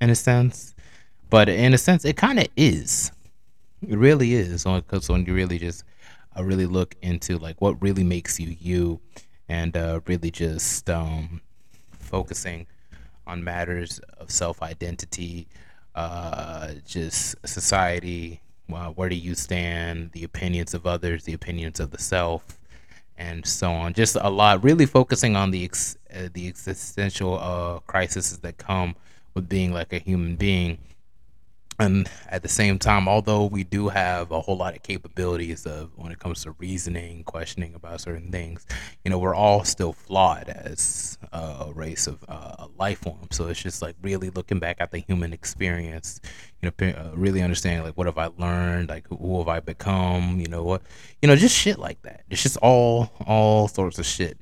in 0.00 0.11
a 0.11 0.14
sense 0.14 0.75
but 1.30 1.49
in 1.49 1.73
a 1.73 1.78
sense, 1.78 2.04
it 2.04 2.16
kind 2.16 2.40
of 2.40 2.49
is. 2.57 3.12
It 3.88 3.97
really 3.97 4.35
is, 4.35 4.64
because 4.64 5.09
when 5.09 5.25
you 5.25 5.33
really 5.33 5.59
just 5.59 5.85
uh, 6.40 6.44
really 6.44 6.66
look 6.66 6.97
into 7.02 7.38
like 7.38 7.61
what 7.61 7.80
really 7.82 8.04
makes 8.04 8.40
you 8.40 8.56
you, 8.59 9.00
and 9.49 9.76
uh, 9.76 10.00
really 10.06 10.30
just 10.30 10.88
um, 10.88 11.40
focusing 11.99 12.66
on 13.26 13.44
matters 13.44 13.99
of 14.18 14.30
self 14.30 14.62
identity, 14.62 15.47
uh, 15.94 16.73
just 16.87 17.37
society, 17.47 18.40
uh, 18.73 18.88
where 18.90 19.09
do 19.09 19.14
you 19.16 19.35
stand, 19.35 20.11
the 20.12 20.25
opinions 20.25 20.75
of 20.75 20.87
others, 20.87 21.25
the 21.25 21.35
opinions 21.35 21.80
of 21.80 21.90
the 21.90 21.99
self, 21.99 22.59
and 23.18 23.47
so 23.47 23.70
on. 23.70 23.92
Just 23.92 24.16
a 24.20 24.30
lot, 24.30 24.64
really 24.64 24.87
focusing 24.87 25.37
on 25.37 25.50
the 25.50 25.64
ex- 25.64 25.97
uh, 26.14 26.28
the 26.32 26.49
existential 26.49 27.38
uh, 27.38 27.78
crises 27.80 28.38
that 28.38 28.59
come 28.59 28.97
with 29.35 29.49
being 29.49 29.73
like 29.73 29.92
a 29.92 29.99
human 29.99 30.37
being 30.37 30.78
and 31.80 32.08
at 32.28 32.42
the 32.42 32.49
same 32.49 32.78
time 32.78 33.08
although 33.08 33.46
we 33.46 33.64
do 33.64 33.88
have 33.88 34.30
a 34.30 34.40
whole 34.40 34.56
lot 34.56 34.76
of 34.76 34.82
capabilities 34.82 35.66
of 35.66 35.90
when 35.96 36.12
it 36.12 36.18
comes 36.18 36.42
to 36.44 36.52
reasoning 36.52 37.25
questioning 37.25 37.75
about 37.75 38.00
certain 38.00 38.30
things 38.30 38.66
you 39.04 39.10
know 39.10 39.18
we're 39.18 39.34
all 39.34 39.64
still 39.64 39.92
flawed 39.92 40.49
as 40.49 41.18
a 41.32 41.70
race 41.75 42.06
of 42.06 42.25
uh, 42.28 42.66
life 42.76 43.00
form. 43.00 43.28
So 43.30 43.49
it's 43.49 43.62
just 43.62 43.82
like 43.82 43.94
really 44.02 44.30
looking 44.30 44.58
back 44.58 44.76
at 44.80 44.90
the 44.90 44.99
human 44.99 45.32
experience 45.32 46.20
you 46.62 46.70
know 46.70 46.88
uh, 46.88 47.10
really 47.14 47.42
understanding 47.42 47.84
like 47.84 47.96
what 47.96 48.06
have 48.06 48.18
i 48.18 48.28
learned? 48.37 48.88
Like 48.88 49.06
who 49.08 49.38
have 49.38 49.49
i 49.49 49.60
become? 49.60 50.40
You 50.40 50.49
know 50.49 50.62
what 50.62 50.82
you 51.22 51.28
know 51.28 51.37
just 51.37 51.56
shit 51.56 51.78
like 51.78 52.02
that. 52.02 52.25
It's 52.30 52.42
just 52.42 52.56
all 52.58 53.10
all 53.26 53.68
sorts 53.68 53.99
of 53.99 54.06
shit 54.06 54.38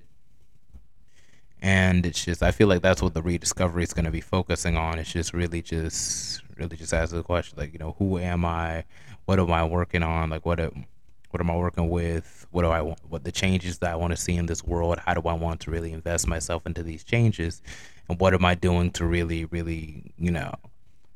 and 1.60 2.06
it's 2.06 2.24
just 2.24 2.42
i 2.42 2.50
feel 2.50 2.68
like 2.68 2.82
that's 2.82 3.02
what 3.02 3.14
the 3.14 3.22
rediscovery 3.22 3.82
is 3.82 3.92
going 3.92 4.04
to 4.04 4.10
be 4.10 4.20
focusing 4.20 4.76
on. 4.76 4.98
It's 4.98 5.12
just 5.12 5.32
really 5.32 5.62
just 5.62 6.42
really 6.56 6.76
just 6.76 6.92
ask 6.92 7.12
the 7.12 7.22
question 7.22 7.58
like 7.58 7.72
you 7.72 7.78
know 7.78 7.94
who 7.98 8.18
am 8.18 8.44
I, 8.44 8.84
what 9.26 9.38
am 9.38 9.52
I 9.52 9.64
working 9.64 10.02
on, 10.02 10.30
like 10.30 10.44
what 10.46 10.60
am, 10.60 10.86
what 11.30 11.40
am 11.40 11.50
I 11.50 11.56
working 11.56 11.88
with, 11.88 12.46
what 12.50 12.62
do 12.62 12.68
I 12.68 12.80
want, 12.82 13.00
what 13.08 13.24
the 13.24 13.32
changes 13.32 13.78
that 13.78 13.92
I 13.92 13.96
want 13.96 14.12
to 14.12 14.16
see 14.16 14.36
in 14.36 14.46
this 14.46 14.64
world, 14.64 14.98
how 14.98 15.14
do 15.14 15.28
I 15.28 15.34
want 15.34 15.60
to 15.60 15.70
really 15.70 15.92
invest 15.92 16.26
myself 16.26 16.66
into 16.66 16.82
these 16.82 17.04
changes, 17.04 17.62
and 18.08 18.18
what 18.20 18.34
am 18.34 18.44
I 18.44 18.54
doing 18.54 18.90
to 18.92 19.04
really 19.04 19.44
really 19.46 20.12
you 20.18 20.30
know 20.30 20.54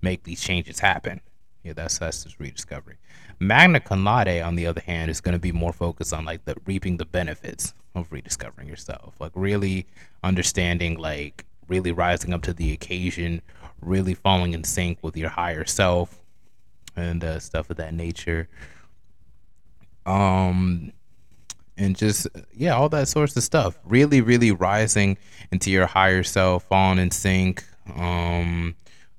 make 0.03 0.25
these 0.25 0.41
changes 0.41 0.81
happen. 0.81 1.21
Yeah, 1.63 1.75
that's 1.75 1.99
that's 1.99 2.25
just 2.25 2.41
rediscovery. 2.41 2.97
Magna 3.39 3.81
Cum 3.81 4.05
Laude, 4.05 4.43
on 4.43 4.57
the 4.57 4.67
other 4.67 4.81
hand, 4.81 5.11
is 5.11 5.21
going 5.21 5.33
to 5.33 5.39
be 5.39 5.53
more 5.53 5.73
focused 5.73 6.13
on 6.13 6.25
like 6.25 6.45
the 6.45 6.57
reaping 6.67 6.97
the 6.97 7.05
benefits 7.05 7.75
of 7.95 8.11
rediscovering 8.11 8.69
yourself, 8.69 9.15
like 9.19 9.33
really 9.35 9.87
understanding, 10.23 10.99
like 10.99 11.45
really 11.69 11.93
rising 11.93 12.33
up 12.33 12.43
to 12.43 12.53
the 12.53 12.73
occasion, 12.73 13.43
really 13.81 14.15
falling 14.15 14.53
in 14.55 14.65
sync 14.65 14.99
with 15.03 15.17
your 15.17 15.31
higher 15.31 15.65
self, 15.65 16.21
and 16.97 17.23
uh, 17.25 17.39
stuff 17.39 17.71
of 17.71 17.77
that 17.77 17.95
nature. 17.95 18.49
Um, 20.07 20.93
and 21.77 21.97
just 21.97 22.27
yeah, 22.55 22.75
all 22.75 22.89
that 22.91 23.09
sorts 23.09 23.37
of 23.37 23.43
stuff. 23.43 23.79
Really, 23.85 24.21
really 24.21 24.53
rising 24.53 25.17
into 25.51 25.71
your 25.71 25.87
higher 25.87 26.23
self, 26.23 26.65
falling 26.65 26.99
in 26.99 27.11
sync 27.11 27.65
um, 27.97 28.75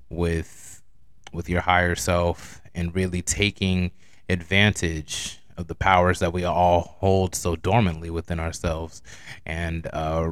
with 0.08 0.82
with 1.32 1.48
your 1.48 1.60
higher 1.60 1.94
self, 1.94 2.60
and 2.74 2.94
really 2.94 3.22
taking 3.22 3.90
advantage 4.28 5.40
of 5.56 5.68
the 5.68 5.74
powers 5.74 6.18
that 6.18 6.32
we 6.32 6.44
all 6.44 6.96
hold 6.98 7.34
so 7.34 7.56
dormantly 7.56 8.10
within 8.10 8.40
ourselves, 8.40 9.02
and 9.46 9.86
uh, 9.92 10.30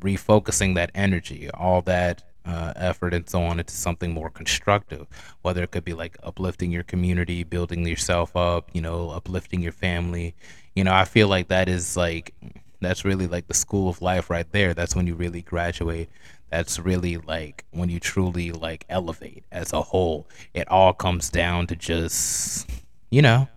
refocusing 0.00 0.74
that 0.74 0.90
energy, 0.94 1.50
all 1.50 1.82
that 1.82 2.22
uh, 2.44 2.72
effort 2.76 3.12
and 3.12 3.28
so 3.28 3.42
on 3.42 3.58
into 3.58 3.74
something 3.74 4.12
more 4.12 4.30
constructive. 4.30 5.06
Whether 5.42 5.62
it 5.62 5.70
could 5.72 5.84
be 5.84 5.94
like 5.94 6.16
uplifting 6.22 6.70
your 6.70 6.84
community, 6.84 7.42
building 7.42 7.86
yourself 7.86 8.36
up, 8.36 8.70
you 8.72 8.80
know, 8.80 9.10
uplifting 9.10 9.60
your 9.60 9.72
family. 9.72 10.34
You 10.74 10.84
know, 10.84 10.94
I 10.94 11.04
feel 11.04 11.28
like 11.28 11.48
that 11.48 11.68
is 11.68 11.96
like 11.96 12.34
that's 12.80 13.04
really 13.04 13.26
like 13.26 13.48
the 13.48 13.54
school 13.54 13.88
of 13.88 14.02
life 14.02 14.30
right 14.30 14.50
there. 14.52 14.74
That's 14.74 14.94
when 14.94 15.06
you 15.06 15.14
really 15.14 15.42
graduate. 15.42 16.08
That's 16.50 16.78
really 16.78 17.16
like 17.16 17.64
when 17.72 17.88
you 17.88 17.98
truly 17.98 18.52
like 18.52 18.84
elevate 18.88 19.44
as 19.50 19.72
a 19.72 19.82
whole. 19.82 20.28
It 20.54 20.68
all 20.68 20.92
comes 20.92 21.30
down 21.30 21.66
to 21.68 21.76
just, 21.76 22.70
you 23.10 23.22
know, 23.22 23.48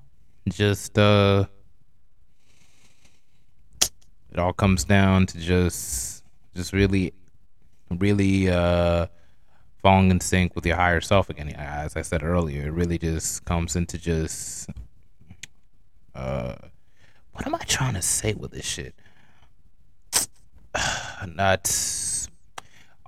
just 0.52 0.98
uh 0.98 1.46
it 4.32 4.40
all 4.40 4.54
comes 4.54 4.84
down 4.84 5.26
to 5.28 5.40
just 5.40 6.24
just 6.56 6.74
really 6.74 7.14
really 7.98 8.50
uh, 8.50 9.08
falling 9.82 10.12
in 10.12 10.20
sync 10.20 10.56
with 10.56 10.66
your 10.66 10.76
higher 10.76 11.02
self 11.02 11.30
again. 11.30 11.50
As 11.50 11.96
I 11.96 12.02
said 12.02 12.24
earlier, 12.24 12.68
it 12.68 12.72
really 12.72 12.98
just 12.98 13.46
comes 13.46 13.76
into 13.76 13.98
just 13.98 14.70
uh, 16.14 16.56
what 17.34 17.48
am 17.48 17.56
I 17.56 17.60
trying 17.60 17.94
to 17.94 18.02
say 18.02 18.34
with 18.34 18.52
this 18.52 18.66
shit? 18.66 18.96
Not 21.28 21.72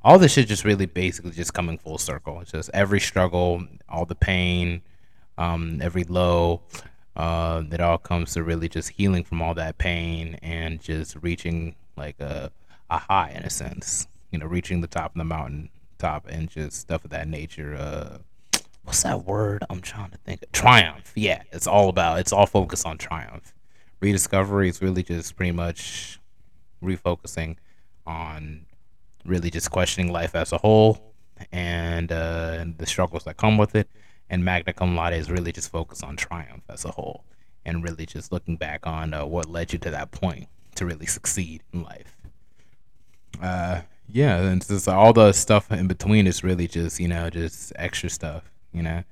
all 0.03 0.17
this 0.17 0.33
shit 0.33 0.48
just 0.48 0.65
really 0.65 0.86
basically 0.86 1.31
just 1.31 1.53
coming 1.53 1.77
full 1.77 1.98
circle. 1.98 2.41
It's 2.41 2.51
just 2.51 2.69
every 2.74 3.00
struggle, 3.00 3.63
all 3.88 4.05
the 4.05 4.15
pain, 4.15 4.81
um, 5.38 5.79
every 5.81 6.03
low, 6.03 6.62
uh, 7.15 7.63
it 7.72 7.82
all 7.82 7.98
comes 7.98 8.34
to 8.34 8.44
really 8.44 8.70
just 8.70 8.89
healing 8.89 9.24
from 9.24 9.41
all 9.41 9.53
that 9.53 9.77
pain 9.77 10.38
and 10.41 10.82
just 10.82 11.15
reaching 11.22 11.75
like 11.98 12.20
a, 12.20 12.51
a 12.89 12.98
high 12.98 13.32
in 13.32 13.44
a 13.44 13.50
sense 13.50 14.08
you 14.32 14.39
know, 14.39 14.46
reaching 14.46 14.82
the 14.82 14.88
top 14.88 15.13
of 15.13 15.18
the 15.18 15.25
mountain 15.25 15.70
top 15.98 16.27
and 16.27 16.50
just 16.50 16.80
stuff 16.80 17.03
of 17.03 17.12
that 17.12 17.27
nature. 17.27 17.75
Uh, 17.75 18.18
what's 18.84 19.03
that 19.03 19.25
word 19.25 19.63
I'm 19.70 19.82
trying 19.82 20.12
to 20.12 20.18
think 20.18 20.41
of? 20.41 20.51
Triumph. 20.51 21.12
Yeah, 21.15 21.44
it's 21.51 21.68
all 21.68 21.89
about, 21.89 22.20
it's 22.20 22.34
all 22.34 22.48
focused 22.48 22.86
on 22.86 22.98
triumph. 22.98 23.53
Rediscovery 24.00 24.70
is 24.70 24.82
really 24.82 25.03
just 25.03 25.36
pretty 25.36 25.51
much 25.51 26.20
refocusing 26.82 27.58
on 28.08 28.65
really 29.25 29.51
just 29.51 29.70
questioning 29.70 30.12
life 30.12 30.34
as 30.34 30.51
a 30.51 30.58
whole 30.58 31.13
and, 31.51 32.12
uh, 32.12 32.58
and 32.60 32.77
the 32.77 32.86
struggles 32.88 33.25
that 33.25 33.38
come 33.38 33.58
with 33.58 33.75
it. 33.75 33.88
And 34.32 34.46
Magna 34.46 34.72
Cum 34.72 34.96
Laude 34.96 35.14
is 35.14 35.30
really 35.30 35.52
just 35.52 35.70
focused 35.70 36.06
on 36.06 36.16
triumph 36.16 36.64
as 36.70 36.86
a 36.86 36.92
whole 36.92 37.26
and 37.66 37.84
really 37.84 38.06
just 38.06 38.32
looking 38.32 38.56
back 38.56 38.88
on 38.88 39.14
uh, 39.14 39.26
what 39.26 39.50
led 39.50 39.74
you 39.74 39.80
to 39.80 39.92
that 39.92 40.12
point 40.12 40.48
to 40.76 40.86
really 40.86 41.06
succeed 41.06 41.62
in 41.74 41.84
life. 41.84 42.16
Uh, 43.42 43.82
yeah, 44.08 44.38
and 44.38 44.66
just 44.66 44.88
all 44.88 45.12
the 45.12 45.34
stuff 45.34 45.70
in 45.70 45.88
between 45.88 46.28
is 46.28 46.46
really 46.46 46.68
just 46.68 46.98
you 47.00 47.10
know 47.10 47.30
just 47.30 47.74
extra 47.76 48.10
stuff. 48.10 48.50
You 48.72 48.84
know, 48.84 49.04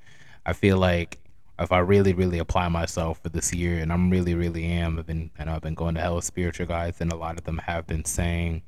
I 0.46 0.54
feel 0.54 0.78
like 0.78 1.20
if 1.60 1.74
I 1.74 1.80
really 1.80 2.14
really 2.14 2.40
apply 2.40 2.70
myself 2.70 3.22
for 3.22 3.28
this 3.28 3.54
year, 3.54 3.80
and 3.80 3.92
I'm 3.92 4.10
really 4.10 4.36
really 4.36 4.64
am. 4.66 5.00
I've 5.00 5.06
been 5.06 5.32
know 5.38 5.54
I've 5.54 5.62
been 5.62 5.76
going 5.76 5.96
to 5.96 6.02
hella 6.02 6.22
spiritual 6.22 6.66
guides, 6.66 7.02
and 7.02 7.12
a 7.12 7.18
lot 7.18 7.38
of 7.38 7.44
them 7.44 7.58
have 7.66 7.86
been 7.86 8.06
saying 8.06 8.62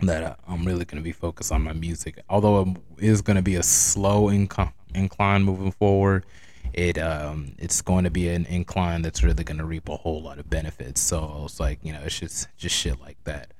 that 0.00 0.22
uh, 0.22 0.34
I'm 0.46 0.66
really 0.66 0.84
going 0.84 1.02
to 1.02 1.04
be 1.04 1.12
focused 1.12 1.50
on 1.50 1.62
my 1.62 1.72
music. 1.72 2.22
Although 2.28 2.76
it 2.98 3.04
is 3.04 3.22
going 3.22 3.36
to 3.36 3.42
be 3.42 3.56
a 3.56 3.62
slow 3.62 4.24
inc- 4.24 4.72
incline 4.94 5.42
moving 5.42 5.72
forward, 5.72 6.24
it 6.72 6.98
um 6.98 7.52
it's 7.58 7.82
going 7.82 8.04
to 8.04 8.10
be 8.10 8.28
an 8.28 8.46
incline 8.46 9.02
that's 9.02 9.22
really 9.22 9.44
going 9.44 9.58
to 9.58 9.64
reap 9.64 9.88
a 9.88 9.96
whole 9.96 10.22
lot 10.22 10.38
of 10.38 10.48
benefits. 10.48 11.00
So 11.00 11.42
it's 11.44 11.60
like 11.60 11.78
you 11.82 11.92
know 11.92 12.00
it's 12.04 12.18
just 12.18 12.48
just 12.56 12.74
shit 12.74 13.00
like 13.00 13.18
that. 13.24 13.52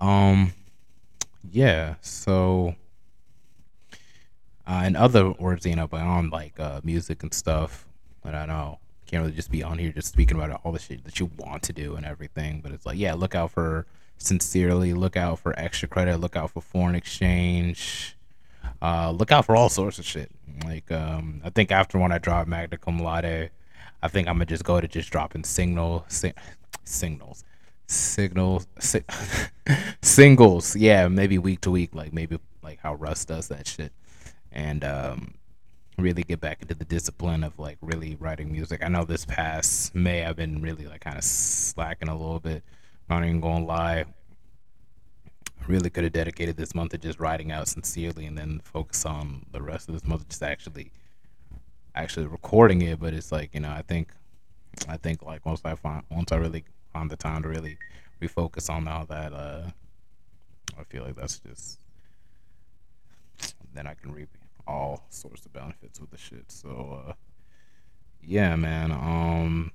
Um, 0.00 0.52
yeah. 1.50 1.96
So, 2.00 2.74
uh, 4.66 4.82
in 4.86 4.96
other 4.96 5.30
words, 5.30 5.66
you 5.66 5.76
know, 5.76 5.86
but 5.86 6.00
on 6.00 6.30
like 6.30 6.58
uh, 6.58 6.80
music 6.84 7.22
and 7.22 7.32
stuff, 7.32 7.86
but 8.22 8.34
I 8.34 8.40
don't 8.40 8.48
know. 8.48 8.78
Can't 9.06 9.22
really 9.22 9.36
just 9.36 9.52
be 9.52 9.62
on 9.62 9.78
here 9.78 9.92
just 9.92 10.08
speaking 10.08 10.36
about 10.36 10.60
all 10.64 10.72
the 10.72 10.80
shit 10.80 11.04
that 11.04 11.20
you 11.20 11.30
want 11.36 11.62
to 11.64 11.72
do 11.72 11.94
and 11.94 12.04
everything. 12.04 12.60
But 12.60 12.72
it's 12.72 12.84
like, 12.84 12.98
yeah, 12.98 13.14
look 13.14 13.36
out 13.36 13.52
for 13.52 13.86
sincerely. 14.18 14.94
Look 14.94 15.16
out 15.16 15.38
for 15.38 15.56
extra 15.56 15.86
credit. 15.86 16.18
Look 16.18 16.34
out 16.34 16.50
for 16.50 16.60
foreign 16.60 16.96
exchange. 16.96 18.15
Uh, 18.82 19.10
look 19.10 19.32
out 19.32 19.44
for 19.44 19.56
all 19.56 19.68
sorts 19.68 19.98
of 19.98 20.04
shit. 20.04 20.30
Like, 20.64 20.90
um, 20.92 21.40
I 21.44 21.50
think 21.50 21.70
after 21.72 21.98
when 21.98 22.12
I 22.12 22.18
drop 22.18 22.46
Magna 22.46 22.76
Cum 22.78 22.98
Laude, 22.98 23.50
I 24.02 24.08
think 24.08 24.28
I'm 24.28 24.34
gonna 24.34 24.46
just 24.46 24.64
go 24.64 24.80
to 24.80 24.86
just 24.86 25.10
dropping 25.10 25.44
signal 25.44 26.04
signals 26.08 27.44
signals 27.86 28.66
si- 28.78 29.04
singles. 30.02 30.76
Yeah 30.76 31.08
maybe 31.08 31.38
week 31.38 31.60
to 31.62 31.70
week 31.70 31.94
like 31.94 32.12
maybe 32.12 32.38
like 32.62 32.78
how 32.80 32.94
Russ 32.94 33.24
does 33.24 33.48
that 33.48 33.66
shit. 33.66 33.92
And 34.52 34.84
um 34.84 35.34
really 35.98 36.22
get 36.22 36.40
back 36.40 36.60
into 36.60 36.74
the 36.74 36.84
discipline 36.84 37.42
of 37.42 37.58
like 37.58 37.78
really 37.80 38.16
writing 38.20 38.52
music. 38.52 38.82
I 38.84 38.88
know 38.88 39.04
this 39.04 39.24
past 39.24 39.94
may 39.94 40.24
i've 40.24 40.36
been 40.36 40.60
really 40.60 40.86
like 40.86 41.00
kind 41.00 41.16
of 41.16 41.24
slacking 41.24 42.08
a 42.08 42.16
little 42.16 42.40
bit. 42.40 42.62
Not 43.08 43.24
even 43.24 43.40
gonna 43.40 43.64
lie 43.64 44.04
really 45.66 45.90
could 45.90 46.04
have 46.04 46.12
dedicated 46.12 46.56
this 46.56 46.74
month 46.74 46.92
to 46.92 46.98
just 46.98 47.18
writing 47.18 47.50
out 47.50 47.68
sincerely 47.68 48.26
and 48.26 48.38
then 48.38 48.60
focus 48.64 49.04
on 49.04 49.44
the 49.52 49.60
rest 49.60 49.88
of 49.88 49.94
this 49.94 50.06
month 50.06 50.28
just 50.28 50.42
actually 50.42 50.92
actually 51.94 52.26
recording 52.26 52.82
it 52.82 53.00
but 53.00 53.14
it's 53.14 53.32
like 53.32 53.52
you 53.52 53.60
know 53.60 53.70
i 53.70 53.82
think 53.82 54.12
i 54.88 54.96
think 54.96 55.22
like 55.22 55.44
once 55.44 55.60
i 55.64 55.74
find 55.74 56.02
once 56.10 56.30
i 56.30 56.36
really 56.36 56.62
find 56.92 57.10
the 57.10 57.16
time 57.16 57.42
to 57.42 57.48
really 57.48 57.76
refocus 58.22 58.70
on 58.70 58.88
all 58.88 59.04
that. 59.06 59.32
Uh, 59.32 59.62
I 60.78 60.84
feel 60.84 61.04
like 61.04 61.16
that's 61.16 61.38
just 61.38 61.78
then 63.74 63.86
I 63.86 63.94
can 63.94 64.12
reap 64.12 64.30
all 64.66 65.04
sorts 65.10 65.44
of 65.44 65.52
benefits 65.52 66.00
with 66.00 66.10
the 66.10 66.16
shit. 66.16 66.50
So 66.50 67.04
uh, 67.08 67.12
yeah, 68.22 68.56
man. 68.56 68.90
Um, 68.90 69.72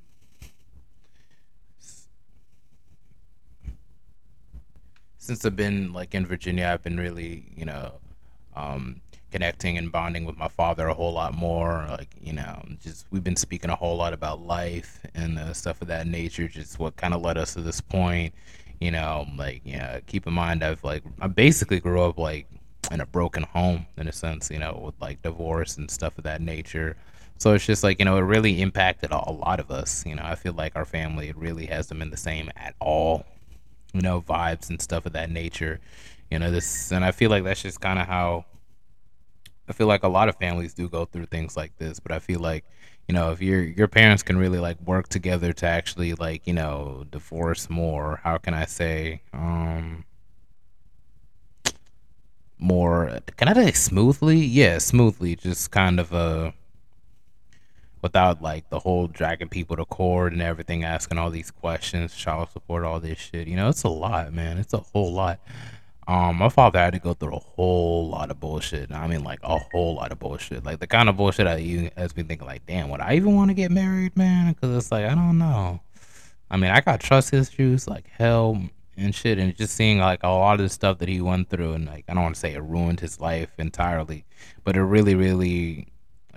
since 5.22 5.46
I've 5.46 5.56
been 5.56 5.94
like 5.94 6.16
in 6.16 6.26
Virginia, 6.26 6.66
I've 6.66 6.82
been 6.82 7.00
really, 7.00 7.46
you 7.56 7.64
know, 7.64 7.92
um, 8.56 9.02
connecting 9.32 9.78
and 9.78 9.92
bonding 9.92 10.26
with 10.26 10.36
my 10.36 10.48
father 10.48 10.88
a 10.88 10.96
whole 10.96 11.14
lot 11.14 11.36
more. 11.36 11.86
Like, 11.92 12.10
you 12.20 12.34
know, 12.34 12.60
just 12.82 13.06
we've 13.12 13.24
been 13.24 13.36
speaking 13.36 13.70
a 13.70 13.76
whole 13.76 13.96
lot 13.96 14.14
about 14.14 14.42
life 14.42 15.00
and 15.14 15.38
uh, 15.38 15.54
stuff 15.54 15.80
of 15.80 15.88
that 15.90 16.08
nature. 16.08 16.48
Just 16.48 16.80
what 16.80 16.96
kind 16.96 17.14
of 17.14 17.22
led 17.22 17.38
us 17.38 17.54
to 17.54 17.62
this 17.62 17.80
point. 17.80 18.34
You 18.80 18.90
know, 18.90 19.28
like, 19.38 19.62
you 19.64 19.78
know, 19.78 20.00
keep 20.08 20.26
in 20.26 20.34
mind, 20.34 20.64
I've 20.64 20.84
like, 20.84 21.04
I 21.20 21.28
basically 21.28 21.80
grew 21.80 22.02
up 22.02 22.18
like 22.18 22.48
in 22.90 23.00
a 23.00 23.06
broken 23.06 23.44
home 23.44 23.86
in 23.98 24.08
a 24.08 24.12
sense, 24.12 24.50
you 24.50 24.58
know, 24.58 24.82
with 24.84 24.96
like 25.00 25.22
divorce 25.22 25.78
and 25.78 25.90
stuff 25.90 26.18
of 26.18 26.24
that 26.24 26.42
nature. 26.42 26.98
So 27.38 27.54
it's 27.54 27.66
just 27.66 27.84
like, 27.84 28.00
you 28.00 28.06
know, 28.06 28.18
it 28.18 28.22
really 28.22 28.60
impacted 28.60 29.12
a 29.12 29.32
lot 29.32 29.60
of 29.60 29.70
us. 29.70 30.04
You 30.04 30.16
know, 30.16 30.24
I 30.26 30.34
feel 30.34 30.54
like 30.54 30.76
our 30.76 30.86
family, 30.86 31.32
really 31.36 31.68
hasn't 31.68 32.00
been 32.00 32.10
the 32.10 32.18
same 32.18 32.50
at 32.56 32.74
all, 32.80 33.24
you 33.94 34.02
know, 34.02 34.22
vibes 34.22 34.70
and 34.70 34.82
stuff 34.82 35.06
of 35.06 35.14
that 35.14 35.30
nature. 35.30 35.80
You 36.30 36.40
know, 36.40 36.52
this, 36.52 36.92
and 36.92 37.04
I 37.04 37.12
feel 37.12 37.30
like 37.30 37.44
that's 37.44 37.62
just 37.62 37.82
kind 37.82 38.00
of 38.00 38.08
how 38.08 38.46
I 39.68 39.74
feel 39.74 39.88
like 39.88 40.04
a 40.04 40.08
lot 40.08 40.30
of 40.30 40.36
families 40.38 40.74
do 40.74 40.90
go 40.90 41.06
through 41.06 41.28
things 41.28 41.56
like 41.58 41.78
this, 41.78 42.00
but 42.00 42.12
I 42.12 42.20
feel 42.20 42.40
like 42.40 42.66
you 43.08 43.14
know 43.14 43.32
if 43.32 43.42
your 43.42 43.62
your 43.64 43.88
parents 43.88 44.24
can 44.24 44.38
really 44.38 44.60
like 44.60 44.80
work 44.82 45.08
together 45.10 45.54
to 45.54 45.66
actually 45.66 46.14
like 46.14 46.46
you 46.48 46.54
know 46.54 47.06
divorce 47.12 47.70
more. 47.70 48.20
How 48.24 48.38
can 48.38 48.54
I 48.54 48.66
say? 48.66 49.22
um 49.34 50.06
more 52.60 53.20
can 53.38 53.48
i 53.48 53.54
say 53.54 53.72
smoothly 53.72 54.38
yeah 54.38 54.78
smoothly 54.78 55.36
just 55.36 55.72
kind 55.72 56.00
of 56.00 56.14
uh 56.14 56.52
without 58.02 58.42
like 58.42 58.70
the 58.70 58.80
whole 58.80 59.08
dragging 59.08 59.50
people 59.50 59.76
to 59.76 59.86
court 59.86 60.34
and 60.34 60.42
everything 60.42 60.84
asking 60.84 61.18
all 61.18 61.30
these 61.30 61.52
questions 61.52 62.16
child 62.16 62.50
support 62.52 62.84
all 62.84 63.00
this 63.00 63.20
shit 63.20 63.48
you 63.48 63.56
know 63.56 63.70
it's 63.70 63.84
a 63.84 63.90
lot 63.90 64.34
man 64.34 64.58
it's 64.58 64.74
a 64.74 64.78
whole 64.78 65.14
lot 65.14 65.40
Um, 66.08 66.38
my 66.38 66.50
father 66.50 66.80
had 66.80 66.94
to 66.94 67.00
go 67.00 67.14
through 67.14 67.36
a 67.36 67.40
whole 67.40 68.10
lot 68.10 68.32
of 68.32 68.40
bullshit. 68.40 68.92
I 68.92 69.08
mean, 69.08 69.24
like 69.24 69.40
a 69.44 69.60
whole 69.72 69.96
lot 69.96 70.12
of 70.12 70.20
bullshit. 70.20 70.66
Like 70.66 70.80
the 70.80 70.88
kind 70.88 71.08
of 71.08 71.16
bullshit 71.16 71.46
that 71.46 71.62
you 71.62 71.92
has 71.96 72.12
been 72.12 72.28
thinking, 72.28 72.48
like, 72.48 72.66
damn, 72.66 72.90
would 72.90 73.00
I 73.02 73.14
even 73.16 73.36
want 73.36 73.50
to 73.52 73.54
get 73.54 73.72
married, 73.72 74.18
man? 74.18 74.52
Because 74.52 74.76
it's 74.76 74.92
like 74.92 75.06
I 75.06 75.14
don't 75.16 75.38
know. 75.38 75.80
I 76.50 76.58
mean, 76.58 76.72
I 76.72 76.82
got 76.82 77.00
trust 77.00 77.34
issues 77.34 77.88
like 77.88 78.08
hell 78.18 78.62
and 78.98 79.16
shit, 79.16 79.38
and 79.38 79.56
just 79.56 79.76
seeing 79.76 80.00
like 80.00 80.22
a 80.24 80.28
lot 80.28 80.56
of 80.60 80.66
the 80.66 80.70
stuff 80.70 80.98
that 80.98 81.08
he 81.08 81.22
went 81.22 81.50
through, 81.50 81.74
and 81.74 81.86
like 81.86 82.06
I 82.10 82.14
don't 82.16 82.24
want 82.24 82.36
to 82.36 82.42
say 82.42 82.56
it 82.56 82.64
ruined 82.64 83.00
his 83.00 83.20
life 83.20 83.52
entirely, 83.60 84.26
but 84.66 84.76
it 84.76 84.84
really, 84.84 85.16
really 85.16 85.88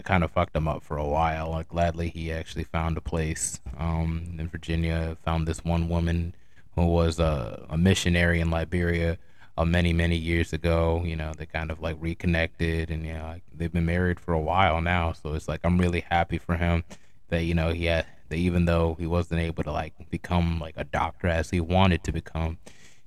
kind 0.02 0.24
of 0.24 0.30
fucked 0.30 0.56
him 0.56 0.66
up 0.66 0.82
for 0.82 0.96
a 0.96 1.06
while. 1.06 1.50
Like, 1.50 1.68
gladly 1.68 2.08
he 2.08 2.32
actually 2.32 2.64
found 2.64 2.96
a 2.96 3.00
place 3.00 3.60
um, 3.78 4.34
in 4.38 4.48
Virginia, 4.48 5.16
found 5.24 5.46
this 5.46 5.64
one 5.64 5.88
woman 5.88 6.34
who 6.74 6.86
was 6.86 7.18
a, 7.18 7.64
a 7.70 7.78
missionary 7.78 8.40
in 8.40 8.50
Liberia 8.50 9.18
uh, 9.56 9.64
many 9.64 9.92
many 9.92 10.16
years 10.16 10.52
ago. 10.52 11.02
You 11.04 11.16
know, 11.16 11.32
they 11.36 11.46
kind 11.46 11.70
of 11.70 11.80
like 11.80 11.96
reconnected, 12.00 12.90
and 12.90 13.06
you 13.06 13.12
know, 13.12 13.24
like, 13.24 13.42
they've 13.54 13.72
been 13.72 13.86
married 13.86 14.20
for 14.20 14.34
a 14.34 14.40
while 14.40 14.80
now. 14.80 15.12
So 15.12 15.34
it's 15.34 15.48
like 15.48 15.60
I'm 15.64 15.78
really 15.78 16.04
happy 16.10 16.38
for 16.38 16.56
him 16.56 16.84
that 17.28 17.44
you 17.44 17.54
know 17.54 17.72
he 17.72 17.86
had 17.86 18.06
that 18.28 18.36
even 18.36 18.64
though 18.64 18.96
he 18.98 19.06
wasn't 19.06 19.40
able 19.40 19.62
to 19.62 19.72
like 19.72 19.92
become 20.10 20.58
like 20.58 20.74
a 20.76 20.84
doctor 20.84 21.28
as 21.28 21.50
he 21.50 21.60
wanted 21.60 22.02
to 22.04 22.12
become, 22.12 22.58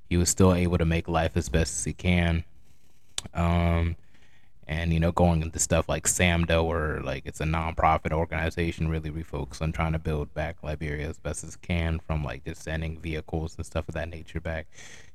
he 0.09 0.17
was 0.17 0.29
still 0.29 0.53
able 0.53 0.77
to 0.77 0.85
make 0.85 1.07
life 1.07 1.35
as 1.35 1.49
best 1.49 1.79
as 1.79 1.83
he 1.83 1.93
can. 1.93 2.43
Um, 3.33 3.95
and 4.67 4.93
you 4.93 4.99
know 4.99 5.11
going 5.11 5.41
into 5.41 5.59
stuff 5.59 5.87
like 5.87 6.05
SAMHDA 6.05 6.63
or 6.63 7.01
like 7.03 7.25
it's 7.25 7.39
a 7.39 7.45
nonprofit 7.45 8.11
organization 8.11 8.89
really 8.89 9.09
refocus 9.09 9.61
on 9.61 9.71
trying 9.71 9.93
to 9.93 9.99
build 9.99 10.33
back 10.33 10.57
Liberia 10.61 11.07
as 11.07 11.17
best 11.17 11.43
as 11.43 11.55
can 11.55 11.99
from 11.99 12.23
like 12.23 12.43
just 12.43 12.63
sending 12.63 12.99
vehicles 12.99 13.55
and 13.55 13.65
stuff 13.65 13.87
of 13.87 13.95
that 13.95 14.09
nature 14.09 14.41
back. 14.41 14.67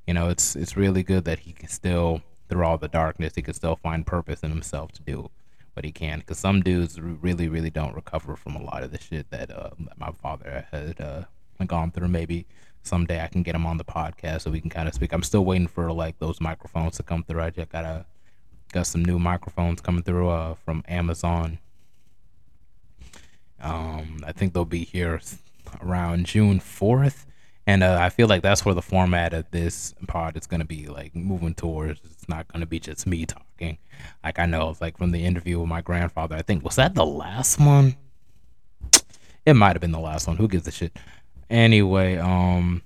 You 0.07 0.15
know, 0.15 0.29
it's 0.31 0.57
it's 0.57 0.77
really 0.77 1.03
good 1.03 1.25
that 1.27 1.41
he 1.41 1.53
can 1.53 1.69
still 1.69 2.23
through 2.49 2.65
all 2.65 2.79
the 2.79 2.89
darkness 2.89 3.35
he 3.35 3.43
can 3.43 3.55
still 3.55 3.77
find 3.77 4.07
purpose 4.07 4.41
in 4.41 4.51
himself 4.51 4.93
to 4.93 5.03
do 5.03 5.31
what 5.75 5.85
he 5.87 5.93
can 5.93 6.19
because 6.19 6.39
some 6.39 6.61
dudes 6.61 7.01
really 7.01 7.49
really 7.49 7.71
don't 7.71 7.95
recover 7.95 8.37
from 8.37 8.55
a 8.57 8.63
lot 8.63 8.83
of 8.83 8.91
the 8.91 8.99
shit 8.99 9.31
that, 9.31 9.51
uh, 9.51 9.71
my 9.97 10.11
father 10.23 10.67
had 10.71 11.01
uh, 11.01 11.23
gone 11.67 11.91
through. 11.91 12.09
Maybe 12.09 12.47
someday 12.83 13.23
I 13.23 13.29
can 13.29 13.43
get 13.43 13.55
him 13.55 13.67
on 13.67 13.77
the 13.77 13.85
podcast 13.85 14.43
so 14.43 14.51
we 14.51 14.61
can 14.61 14.71
kind 14.71 14.89
of 14.89 14.95
speak. 14.95 15.13
I'm 15.13 15.23
still 15.23 15.45
waiting 15.45 15.69
for 15.69 15.93
like 15.93 16.19
those 16.19 16.41
microphones 16.41 16.97
to 16.97 17.03
come 17.03 17.23
through. 17.23 17.43
I 17.43 17.51
just 17.51 17.71
gotta 17.71 18.07
got 18.73 18.87
some 18.87 19.05
new 19.05 19.19
microphones 19.19 19.81
coming 19.81 20.03
through 20.03 20.29
uh, 20.29 20.55
from 20.65 20.83
Amazon. 20.89 21.59
Um, 23.61 24.19
I 24.27 24.33
think 24.33 24.53
they'll 24.53 24.65
be 24.65 24.85
here 24.85 25.21
around 25.81 26.27
June 26.27 26.59
4th. 26.59 27.27
And 27.67 27.85
uh, 27.85 27.99
I 28.01 28.09
feel 28.09 28.27
like 28.27 28.43
that's 28.43 28.65
where 28.65 28.75
the 28.75 28.83
format 28.83 29.33
of 29.33 29.49
this 29.53 29.95
pod 30.09 30.37
is 30.37 30.49
going 30.49 30.61
to 30.61 30.67
be 30.67 30.87
like 30.87 31.15
moving 31.15 31.55
towards. 31.55 32.01
It's 32.05 32.29
not 32.29 32.49
going 32.49 32.61
to 32.61 32.67
be 32.67 32.81
just 32.81 33.07
me 33.07 33.25
talking. 33.25 33.79
Like 34.25 34.41
I 34.41 34.47
know, 34.47 34.75
like 34.81 34.99
from 34.99 35.13
the 35.13 35.25
interview 35.25 35.61
with 35.61 35.69
my 35.69 35.81
grandfather, 35.81 36.35
I 36.35 36.43
think 36.43 36.65
was 36.65 36.77
that 36.77 36.95
the 36.97 37.07
last 37.07 37.61
one? 37.61 37.95
It 39.47 39.55
might 39.55 39.75
have 39.75 39.81
been 39.81 39.93
the 39.93 40.01
last 40.01 40.27
one. 40.27 40.37
Who 40.37 40.49
gives 40.49 40.67
a 40.67 40.73
shit? 40.73 40.97
Anyway, 41.49 42.17
um, 42.17 42.83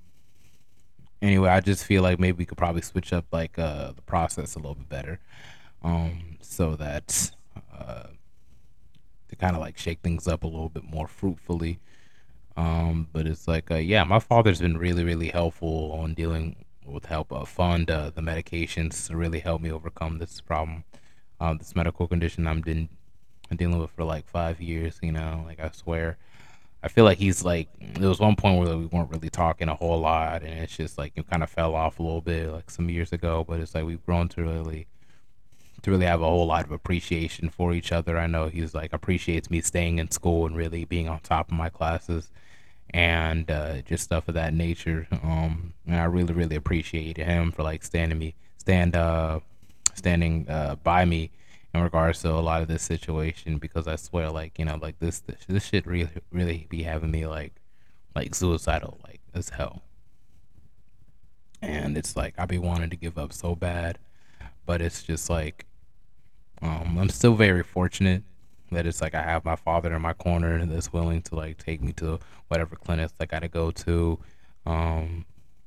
anyway, 1.22 1.48
I 1.48 1.60
just 1.60 1.84
feel 1.84 2.02
like 2.02 2.18
maybe 2.18 2.36
we 2.36 2.44
could 2.44 2.58
probably 2.58 2.82
switch 2.82 3.12
up 3.14 3.24
like 3.32 3.58
uh 3.58 3.92
the 3.92 4.02
process 4.02 4.56
a 4.56 4.58
little 4.58 4.74
bit 4.74 4.88
better, 4.90 5.20
um, 5.82 6.36
so 6.40 6.76
that 6.76 7.30
uh 7.72 8.04
to 9.28 9.36
kind 9.36 9.56
of 9.56 9.60
like 9.60 9.76
shake 9.76 10.00
things 10.02 10.28
up 10.28 10.44
a 10.44 10.46
little 10.46 10.68
bit 10.68 10.84
more 10.84 11.08
fruitfully. 11.08 11.80
Um, 12.56 13.08
but 13.12 13.26
it's 13.26 13.46
like, 13.46 13.70
uh, 13.70 13.76
yeah, 13.76 14.04
my 14.04 14.18
father's 14.18 14.60
been 14.60 14.78
really, 14.78 15.04
really 15.04 15.28
helpful 15.28 15.92
on 15.92 16.14
dealing 16.14 16.56
with 16.86 17.04
help 17.06 17.32
fund 17.48 17.90
uh, 17.90 18.10
the 18.14 18.22
medications 18.22 19.08
to 19.08 19.16
really 19.16 19.40
help 19.40 19.60
me 19.60 19.70
overcome 19.70 20.18
this 20.18 20.40
problem, 20.40 20.84
uh, 21.40 21.52
this 21.54 21.74
medical 21.74 22.06
condition 22.06 22.46
I'm 22.46 22.60
been 22.60 22.88
dealing 23.54 23.78
with 23.78 23.90
for 23.90 24.04
like 24.04 24.26
five 24.26 24.60
years. 24.60 24.98
You 25.02 25.12
know, 25.12 25.42
like 25.46 25.60
I 25.60 25.70
swear, 25.70 26.16
I 26.82 26.88
feel 26.88 27.04
like 27.04 27.18
he's 27.18 27.44
like 27.44 27.68
there 27.94 28.08
was 28.08 28.20
one 28.20 28.36
point 28.36 28.58
where 28.58 28.76
we 28.76 28.86
weren't 28.86 29.10
really 29.10 29.30
talking 29.30 29.68
a 29.68 29.74
whole 29.74 30.00
lot, 30.00 30.42
and 30.42 30.60
it's 30.60 30.76
just 30.76 30.96
like 30.96 31.12
it 31.16 31.28
kind 31.28 31.42
of 31.42 31.50
fell 31.50 31.74
off 31.74 31.98
a 31.98 32.02
little 32.02 32.20
bit 32.22 32.50
like 32.50 32.70
some 32.70 32.88
years 32.88 33.12
ago. 33.12 33.44
But 33.46 33.60
it's 33.60 33.74
like 33.74 33.84
we've 33.84 34.04
grown 34.06 34.28
to 34.30 34.42
really 34.42 34.86
to 35.86 35.92
really 35.92 36.06
have 36.06 36.20
a 36.20 36.24
whole 36.24 36.46
lot 36.46 36.64
of 36.64 36.72
appreciation 36.72 37.48
for 37.48 37.72
each 37.72 37.92
other. 37.92 38.18
I 38.18 38.26
know 38.26 38.48
he's 38.48 38.74
like 38.74 38.92
appreciates 38.92 39.50
me 39.50 39.60
staying 39.60 40.00
in 40.00 40.10
school 40.10 40.44
and 40.44 40.56
really 40.56 40.84
being 40.84 41.08
on 41.08 41.20
top 41.20 41.52
of 41.52 41.56
my 41.56 41.68
classes 41.68 42.28
and 42.90 43.48
uh, 43.48 43.82
just 43.82 44.02
stuff 44.02 44.26
of 44.26 44.34
that 44.34 44.52
nature. 44.52 45.06
Um, 45.22 45.74
and 45.86 46.00
I 46.00 46.04
really, 46.06 46.34
really 46.34 46.56
appreciate 46.56 47.16
him 47.16 47.52
for 47.52 47.62
like 47.62 47.84
standing 47.84 48.18
me, 48.18 48.34
stand, 48.56 48.96
uh, 48.96 49.38
standing 49.94 50.48
uh, 50.48 50.74
by 50.82 51.04
me 51.04 51.30
in 51.72 51.80
regards 51.80 52.20
to 52.22 52.32
a 52.32 52.42
lot 52.42 52.62
of 52.62 52.66
this 52.66 52.82
situation 52.82 53.58
because 53.58 53.86
I 53.86 53.94
swear, 53.94 54.28
like 54.28 54.58
you 54.58 54.64
know, 54.64 54.80
like 54.82 54.98
this, 54.98 55.20
this, 55.20 55.36
this 55.46 55.64
shit 55.66 55.86
really, 55.86 56.10
really 56.32 56.66
be 56.68 56.82
having 56.82 57.12
me 57.12 57.28
like, 57.28 57.52
like 58.16 58.34
suicidal, 58.34 58.98
like 59.04 59.20
as 59.34 59.50
hell. 59.50 59.82
And 61.62 61.96
it's 61.96 62.16
like 62.16 62.34
I 62.38 62.44
be 62.44 62.58
wanting 62.58 62.90
to 62.90 62.96
give 62.96 63.16
up 63.16 63.32
so 63.32 63.54
bad, 63.54 63.98
but 64.64 64.82
it's 64.82 65.04
just 65.04 65.30
like 65.30 65.64
um, 66.62 66.98
I'm 66.98 67.08
still 67.08 67.34
very 67.34 67.62
fortunate 67.62 68.22
that 68.72 68.86
it's 68.86 69.00
like 69.00 69.14
I 69.14 69.22
have 69.22 69.44
my 69.44 69.56
father 69.56 69.94
in 69.94 70.02
my 70.02 70.12
corner 70.12 70.64
that's 70.66 70.92
willing 70.92 71.22
to 71.22 71.34
like 71.36 71.58
take 71.58 71.82
me 71.82 71.92
to 71.94 72.18
whatever 72.48 72.76
clinics 72.76 73.12
I 73.20 73.26
got 73.26 73.40
to 73.40 73.48
go 73.48 73.70
to, 73.70 74.18
um, 74.64 75.24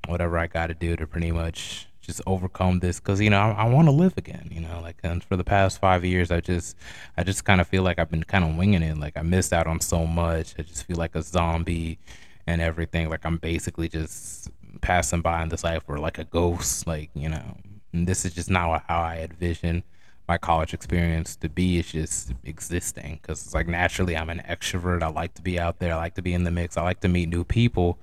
whatever 0.08 0.38
I 0.38 0.48
got 0.48 0.68
to 0.68 0.74
do 0.74 0.96
to 0.96 1.08
pretty 1.08 1.32
much 1.32 1.88
just 2.02 2.22
overcome 2.26 2.80
this 2.80 3.00
because 3.00 3.22
you 3.22 3.30
know 3.30 3.40
I, 3.40 3.52
I 3.52 3.70
want 3.70 3.88
to 3.88 3.92
live 3.92 4.18
again. 4.18 4.50
You 4.52 4.62
know, 4.62 4.80
like 4.82 4.98
and 5.04 5.24
for 5.24 5.38
the 5.38 5.44
past 5.44 5.80
five 5.80 6.04
years, 6.04 6.32
I 6.32 6.42
just 6.42 6.76
I 7.18 7.24
just 7.24 7.46
kind 7.46 7.62
of 7.62 7.68
feel 7.68 7.84
like 7.84 8.00
I've 8.00 8.10
been 8.10 8.24
kind 8.24 8.44
of 8.44 8.56
winging 8.56 8.82
it. 8.82 8.98
Like 8.98 9.16
I 9.16 9.22
missed 9.22 9.54
out 9.54 9.68
on 9.68 9.80
so 9.80 10.06
much. 10.06 10.56
I 10.58 10.64
just 10.64 10.86
feel 10.86 10.98
like 10.98 11.16
a 11.16 11.22
zombie 11.22 12.00
and 12.48 12.62
everything. 12.62 13.10
Like 13.10 13.26
I'm 13.26 13.38
basically 13.38 13.88
just 13.88 14.50
passing 14.82 15.22
by 15.22 15.44
in 15.44 15.50
this 15.50 15.64
life 15.64 15.84
or 15.88 15.98
like 16.00 16.18
a 16.18 16.26
ghost. 16.26 16.88
Like 16.88 17.12
you 17.14 17.30
know, 17.30 17.58
this 17.94 18.26
is 18.26 18.34
just 18.34 18.50
not 18.50 18.84
how 18.88 19.02
I 19.02 19.20
envision 19.30 19.84
my 20.30 20.38
college 20.38 20.76
experience 20.76 21.36
to 21.36 21.50
be 21.50 21.80
is 21.80 21.92
just 21.92 22.34
existing 22.44 23.18
because 23.20 23.44
it's 23.44 23.56
like 23.56 23.68
naturally 23.68 24.16
I'm 24.16 24.30
an 24.30 24.44
extrovert. 24.48 25.02
I 25.02 25.08
like 25.08 25.34
to 25.34 25.42
be 25.42 25.60
out 25.60 25.80
there. 25.80 25.92
I 25.96 25.98
like 25.98 26.14
to 26.16 26.22
be 26.22 26.36
in 26.36 26.44
the 26.44 26.52
mix. 26.52 26.78
I 26.78 26.84
like 26.84 27.00
to 27.00 27.08
meet 27.08 27.30
new 27.30 27.44
people. 27.44 27.98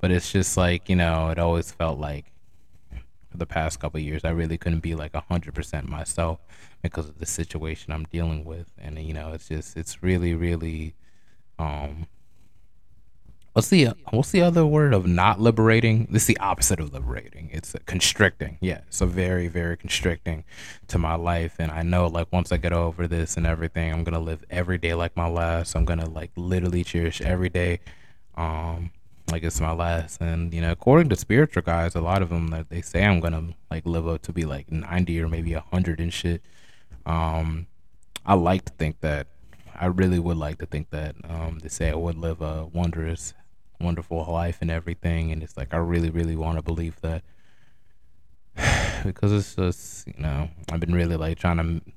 But 0.00 0.12
it's 0.12 0.30
just 0.30 0.56
like, 0.56 0.88
you 0.88 0.94
know, 0.94 1.30
it 1.30 1.40
always 1.40 1.72
felt 1.72 1.98
like 1.98 2.26
for 3.32 3.36
the 3.36 3.46
past 3.46 3.80
couple 3.80 3.98
years, 3.98 4.24
I 4.24 4.30
really 4.30 4.56
couldn't 4.56 4.78
be 4.78 4.94
like 4.94 5.12
100% 5.12 5.88
myself 5.88 6.38
because 6.82 7.08
of 7.08 7.18
the 7.18 7.26
situation 7.26 7.92
I'm 7.92 8.04
dealing 8.04 8.44
with. 8.44 8.70
And, 8.78 8.96
you 9.00 9.12
know, 9.12 9.32
it's 9.32 9.48
just, 9.48 9.76
it's 9.76 10.04
really, 10.04 10.34
really, 10.34 10.94
um, 11.58 12.06
What's 13.52 13.68
the 13.68 13.88
what's 14.08 14.30
the 14.30 14.40
other 14.40 14.64
word 14.64 14.94
of 14.94 15.06
not 15.06 15.38
liberating? 15.38 16.06
This 16.10 16.22
is 16.22 16.28
the 16.28 16.38
opposite 16.38 16.80
of 16.80 16.94
liberating. 16.94 17.50
It's 17.52 17.76
constricting. 17.84 18.56
Yeah, 18.62 18.80
it's 18.86 19.02
a 19.02 19.06
very 19.06 19.46
very 19.48 19.76
constricting 19.76 20.44
to 20.88 20.96
my 20.96 21.16
life, 21.16 21.56
and 21.58 21.70
I 21.70 21.82
know 21.82 22.06
like 22.06 22.32
once 22.32 22.50
I 22.50 22.56
get 22.56 22.72
over 22.72 23.06
this 23.06 23.36
and 23.36 23.46
everything, 23.46 23.92
I'm 23.92 24.04
gonna 24.04 24.20
live 24.20 24.42
every 24.48 24.78
day 24.78 24.94
like 24.94 25.14
my 25.18 25.28
last. 25.28 25.74
I'm 25.74 25.84
gonna 25.84 26.08
like 26.08 26.30
literally 26.34 26.82
cherish 26.82 27.20
every 27.20 27.50
day, 27.50 27.80
um, 28.38 28.90
like 29.30 29.42
it's 29.42 29.60
my 29.60 29.72
last. 29.72 30.22
And 30.22 30.54
you 30.54 30.62
know, 30.62 30.72
according 30.72 31.10
to 31.10 31.16
spiritual 31.16 31.60
guys, 31.62 31.94
a 31.94 32.00
lot 32.00 32.22
of 32.22 32.30
them 32.30 32.48
that 32.48 32.70
they 32.70 32.80
say 32.80 33.04
I'm 33.04 33.20
gonna 33.20 33.48
like 33.70 33.84
live 33.84 34.08
up 34.08 34.22
to 34.22 34.32
be 34.32 34.46
like 34.46 34.72
90 34.72 35.20
or 35.20 35.28
maybe 35.28 35.52
100 35.52 36.00
and 36.00 36.10
shit. 36.12 36.40
Um, 37.04 37.66
I 38.24 38.32
like 38.32 38.64
to 38.64 38.72
think 38.72 39.00
that. 39.00 39.26
I 39.74 39.86
really 39.86 40.18
would 40.18 40.36
like 40.36 40.58
to 40.58 40.66
think 40.66 40.90
that 40.90 41.16
um, 41.28 41.58
they 41.60 41.68
say 41.68 41.90
I 41.90 41.94
would 41.94 42.16
live 42.16 42.40
a 42.42 42.66
wondrous 42.66 43.32
wonderful 43.82 44.24
life 44.24 44.58
and 44.60 44.70
everything. 44.70 45.32
And 45.32 45.42
it's 45.42 45.56
like 45.56 45.74
I 45.74 45.78
really, 45.78 46.10
really 46.10 46.36
want 46.36 46.58
to 46.58 46.62
believe 46.62 47.00
that 47.00 47.22
because 49.04 49.32
it's 49.32 49.54
just 49.54 50.06
you 50.06 50.14
know 50.18 50.48
I've 50.70 50.80
been 50.80 50.94
really 50.94 51.16
like 51.16 51.38
trying 51.38 51.56
to 51.58 51.92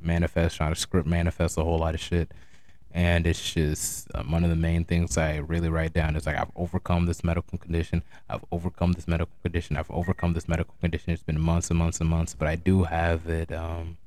manifest, 0.00 0.56
trying 0.56 0.72
to 0.72 0.80
script 0.80 1.06
manifest 1.06 1.58
a 1.58 1.64
whole 1.64 1.78
lot 1.78 1.94
of 1.94 2.00
shit. 2.00 2.32
And 2.92 3.26
it's 3.26 3.52
just 3.52 4.08
um, 4.14 4.30
one 4.30 4.42
of 4.42 4.48
the 4.48 4.56
main 4.56 4.84
things 4.84 5.18
I 5.18 5.36
really 5.36 5.68
write 5.68 5.92
down 5.92 6.16
is 6.16 6.24
like 6.24 6.38
I've 6.38 6.52
overcome 6.56 7.04
this 7.04 7.22
medical 7.22 7.58
condition. 7.58 8.02
I've 8.30 8.44
overcome 8.50 8.92
this 8.92 9.06
medical 9.06 9.34
condition. 9.42 9.76
I've 9.76 9.90
overcome 9.90 10.32
this 10.32 10.48
medical 10.48 10.74
condition. 10.80 11.12
It's 11.12 11.22
been 11.22 11.40
months 11.40 11.68
and 11.68 11.78
months 11.78 12.00
and 12.00 12.08
months, 12.08 12.34
but 12.34 12.48
I 12.48 12.56
do 12.56 12.84
have 12.84 13.28
it. 13.28 13.52
Um, 13.52 13.98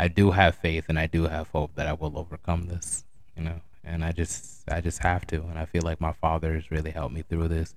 I 0.00 0.08
do 0.08 0.32
have 0.32 0.56
faith 0.56 0.86
and 0.88 0.98
I 0.98 1.06
do 1.06 1.24
have 1.24 1.48
hope 1.50 1.76
that 1.76 1.86
I 1.86 1.92
will 1.92 2.18
overcome 2.18 2.66
this. 2.66 3.04
You 3.36 3.44
know 3.44 3.60
and 3.84 4.04
I 4.04 4.12
just 4.12 4.70
I 4.70 4.80
just 4.80 4.98
have 5.02 5.26
to. 5.28 5.42
And 5.42 5.58
I 5.58 5.64
feel 5.64 5.82
like 5.82 6.00
my 6.00 6.12
father 6.12 6.54
has 6.54 6.70
really 6.70 6.90
helped 6.90 7.14
me 7.14 7.22
through 7.22 7.48
this. 7.48 7.74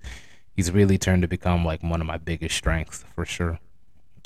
He's 0.54 0.72
really 0.72 0.98
turned 0.98 1.22
to 1.22 1.28
become 1.28 1.64
like 1.64 1.82
one 1.82 2.00
of 2.00 2.06
my 2.06 2.16
biggest 2.16 2.56
strengths 2.56 3.04
for 3.14 3.24
sure, 3.24 3.58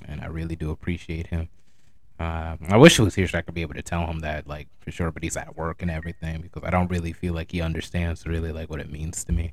and 0.06 0.20
I 0.20 0.26
really 0.26 0.56
do 0.56 0.70
appreciate 0.70 1.28
him. 1.28 1.48
Uh, 2.18 2.56
I 2.68 2.76
wish 2.76 2.96
he 2.96 3.02
was 3.02 3.14
here 3.14 3.26
so 3.26 3.38
I 3.38 3.42
could 3.42 3.54
be 3.54 3.62
able 3.62 3.74
to 3.74 3.82
tell 3.82 4.06
him 4.06 4.20
that, 4.20 4.46
like 4.46 4.68
for 4.80 4.90
sure. 4.90 5.10
But 5.10 5.22
he's 5.22 5.36
at 5.36 5.56
work 5.56 5.82
and 5.82 5.90
everything 5.90 6.42
because 6.42 6.62
I 6.64 6.70
don't 6.70 6.90
really 6.90 7.12
feel 7.12 7.34
like 7.34 7.50
he 7.52 7.60
understands 7.60 8.26
really 8.26 8.52
like 8.52 8.70
what 8.70 8.80
it 8.80 8.90
means 8.90 9.24
to 9.24 9.32
me 9.32 9.52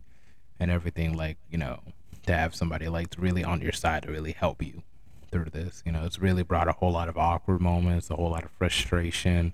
and 0.59 0.69
everything. 0.69 1.15
Like 1.15 1.37
you 1.49 1.57
know, 1.57 1.79
to 2.25 2.33
have 2.35 2.53
somebody 2.53 2.87
like 2.87 3.15
really 3.17 3.43
on 3.43 3.61
your 3.61 3.71
side 3.71 4.03
to 4.03 4.11
really 4.11 4.33
help 4.33 4.61
you 4.61 4.83
through 5.31 5.49
this. 5.51 5.81
You 5.85 5.91
know, 5.91 6.03
it's 6.05 6.19
really 6.19 6.43
brought 6.43 6.67
a 6.67 6.73
whole 6.73 6.91
lot 6.91 7.09
of 7.09 7.17
awkward 7.17 7.61
moments, 7.61 8.09
a 8.09 8.15
whole 8.15 8.29
lot 8.29 8.43
of 8.43 8.51
frustration, 8.51 9.53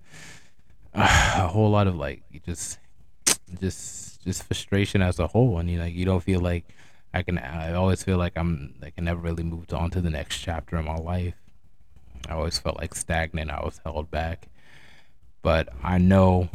a 0.95 1.47
whole 1.47 1.71
lot 1.71 1.87
of 1.87 1.95
like 1.95 2.21
just 2.45 2.77
just 3.59 4.23
just 4.23 4.43
frustration 4.43 5.01
as 5.01 5.19
a 5.19 5.27
whole 5.27 5.57
and 5.57 5.69
you 5.69 5.77
know 5.77 5.85
you 5.85 6.05
don't 6.05 6.21
feel 6.23 6.39
like 6.39 6.65
I 7.13 7.23
can 7.23 7.37
I 7.37 7.73
always 7.73 8.03
feel 8.03 8.17
like 8.17 8.33
I'm 8.35 8.75
like 8.81 8.93
I 8.97 9.01
never 9.01 9.19
really 9.19 9.43
moved 9.43 9.73
on 9.73 9.89
to 9.91 10.01
the 10.01 10.09
next 10.09 10.39
chapter 10.39 10.77
in 10.77 10.85
my 10.85 10.95
life. 10.95 11.35
I 12.27 12.33
always 12.33 12.57
felt 12.57 12.77
like 12.77 12.95
stagnant, 12.95 13.51
I 13.51 13.59
was 13.63 13.81
held 13.83 14.09
back. 14.09 14.47
But 15.41 15.69
I 15.83 15.97
know 15.97 16.49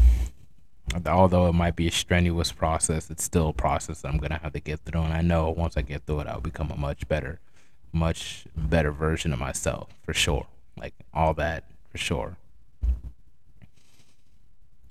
although 1.06 1.48
it 1.48 1.52
might 1.52 1.76
be 1.76 1.88
a 1.88 1.92
strenuous 1.92 2.50
process, 2.50 3.10
it's 3.10 3.22
still 3.22 3.48
a 3.48 3.52
process 3.52 4.04
I'm 4.04 4.18
gonna 4.18 4.38
have 4.38 4.52
to 4.52 4.60
get 4.60 4.80
through 4.80 5.02
and 5.02 5.12
I 5.12 5.20
know 5.20 5.50
once 5.50 5.76
I 5.76 5.82
get 5.82 6.06
through 6.06 6.20
it 6.20 6.26
I'll 6.28 6.40
become 6.40 6.70
a 6.70 6.76
much 6.76 7.08
better 7.08 7.40
much 7.92 8.46
better 8.56 8.92
version 8.92 9.32
of 9.32 9.38
myself 9.38 9.88
for 10.02 10.14
sure. 10.14 10.46
Like 10.76 10.94
all 11.12 11.34
that 11.34 11.64
for 11.90 11.98
sure. 11.98 12.36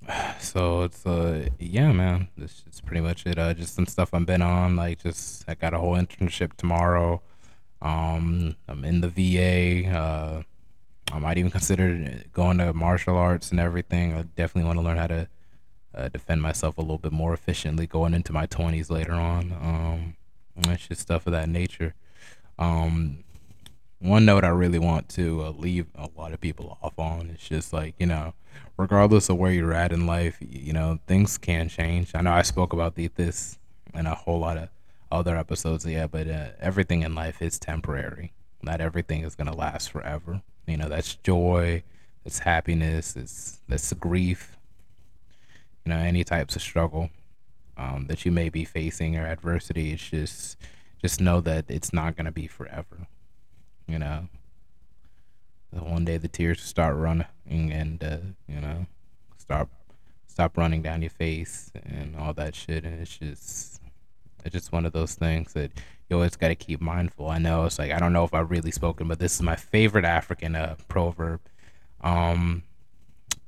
So 0.39 0.83
it's 0.83 1.05
uh 1.05 1.49
yeah 1.59 1.91
man, 1.91 2.29
this 2.37 2.63
is 2.71 2.81
pretty 2.81 3.01
much 3.01 3.25
it. 3.25 3.37
Uh, 3.37 3.53
just 3.53 3.75
some 3.75 3.85
stuff 3.85 4.13
I've 4.13 4.25
been 4.25 4.41
on. 4.41 4.75
Like 4.75 5.03
just 5.03 5.43
I 5.47 5.55
got 5.55 5.73
a 5.73 5.79
whole 5.79 5.95
internship 5.95 6.53
tomorrow. 6.53 7.21
Um, 7.81 8.55
I'm 8.67 8.83
in 8.85 9.01
the 9.01 9.09
VA. 9.09 9.89
Uh, 9.89 10.43
I 11.11 11.19
might 11.19 11.37
even 11.37 11.51
consider 11.51 12.21
going 12.33 12.57
to 12.57 12.73
martial 12.73 13.17
arts 13.17 13.51
and 13.51 13.59
everything. 13.59 14.13
I 14.13 14.23
definitely 14.23 14.67
want 14.67 14.79
to 14.79 14.83
learn 14.83 14.97
how 14.97 15.07
to 15.07 15.27
uh, 15.93 16.09
defend 16.09 16.41
myself 16.41 16.77
a 16.77 16.81
little 16.81 16.97
bit 16.97 17.11
more 17.11 17.33
efficiently 17.33 17.87
going 17.87 18.13
into 18.13 18.33
my 18.33 18.45
20s 18.47 18.89
later 18.89 19.13
on. 19.13 19.51
Um, 19.51 20.15
it's 20.71 20.87
just 20.87 21.01
stuff 21.01 21.27
of 21.27 21.33
that 21.33 21.49
nature. 21.49 21.93
Um, 22.59 23.23
one 23.99 24.25
note 24.25 24.43
I 24.43 24.49
really 24.49 24.79
want 24.79 25.09
to 25.09 25.43
uh, 25.43 25.49
leave 25.51 25.87
a 25.95 26.07
lot 26.15 26.33
of 26.33 26.39
people 26.39 26.77
off 26.81 26.97
on 26.99 27.31
is 27.31 27.41
just 27.41 27.73
like, 27.73 27.95
you 27.97 28.05
know, 28.05 28.33
regardless 28.77 29.29
of 29.29 29.37
where 29.37 29.51
you're 29.51 29.73
at 29.73 29.91
in 29.91 30.05
life, 30.05 30.37
you 30.39 30.73
know, 30.73 30.99
things 31.07 31.37
can 31.37 31.67
change. 31.67 32.11
I 32.13 32.21
know 32.21 32.31
I 32.31 32.43
spoke 32.43 32.73
about 32.73 32.95
the, 32.95 33.07
this 33.07 33.57
in 33.93 34.05
a 34.05 34.13
whole 34.13 34.39
lot 34.39 34.57
of 34.57 34.69
other 35.11 35.35
episodes, 35.35 35.85
yeah, 35.85 36.05
but 36.05 36.27
uh, 36.27 36.49
everything 36.59 37.01
in 37.01 37.15
life 37.15 37.41
is 37.41 37.57
temporary. 37.57 38.33
Not 38.61 38.81
everything 38.81 39.23
is 39.23 39.35
going 39.35 39.47
to 39.47 39.57
last 39.57 39.91
forever. 39.91 40.41
You 40.67 40.77
know, 40.77 40.89
that's 40.89 41.15
joy, 41.15 41.81
that's 42.23 42.39
happiness, 42.39 43.15
it's 43.15 43.59
that's 43.67 43.91
grief, 43.93 44.57
you 45.85 45.91
know, 45.91 45.97
any 45.97 46.23
types 46.23 46.55
of 46.55 46.61
struggle 46.61 47.09
um, 47.77 48.05
that 48.09 48.25
you 48.25 48.31
may 48.31 48.49
be 48.49 48.63
facing 48.63 49.15
or 49.15 49.25
adversity. 49.25 49.91
It's 49.93 50.07
just, 50.09 50.57
just 51.01 51.19
know 51.19 51.41
that 51.41 51.65
it's 51.67 51.93
not 51.93 52.15
going 52.15 52.25
to 52.25 52.31
be 52.31 52.45
forever 52.45 53.07
you 53.87 53.99
know. 53.99 54.27
One 55.71 56.05
day 56.05 56.17
the 56.17 56.27
tears 56.27 56.61
start 56.61 56.95
running, 56.95 57.27
and 57.45 58.03
uh, 58.03 58.17
you 58.47 58.59
know, 58.61 58.85
start 59.37 59.67
stop 60.27 60.57
running 60.57 60.81
down 60.81 61.01
your 61.01 61.09
face 61.09 61.71
and 61.83 62.15
all 62.15 62.33
that 62.33 62.55
shit, 62.55 62.83
and 62.83 63.01
it's 63.01 63.17
just 63.17 63.81
it's 64.43 64.53
just 64.53 64.71
one 64.71 64.85
of 64.85 64.93
those 64.93 65.15
things 65.15 65.53
that 65.53 65.71
you 66.09 66.15
always 66.15 66.35
got 66.35 66.49
to 66.49 66.55
keep 66.55 66.79
mindful. 66.79 67.29
I 67.29 67.37
know 67.37 67.65
it's 67.65 67.79
like 67.79 67.91
I 67.91 67.99
don't 67.99 68.13
know 68.13 68.23
if 68.23 68.33
I've 68.33 68.49
really 68.49 68.71
spoken, 68.71 69.07
but 69.07 69.19
this 69.19 69.35
is 69.35 69.41
my 69.41 69.55
favorite 69.55 70.05
African 70.05 70.55
uh, 70.55 70.75
proverb, 70.87 71.41
um, 72.01 72.63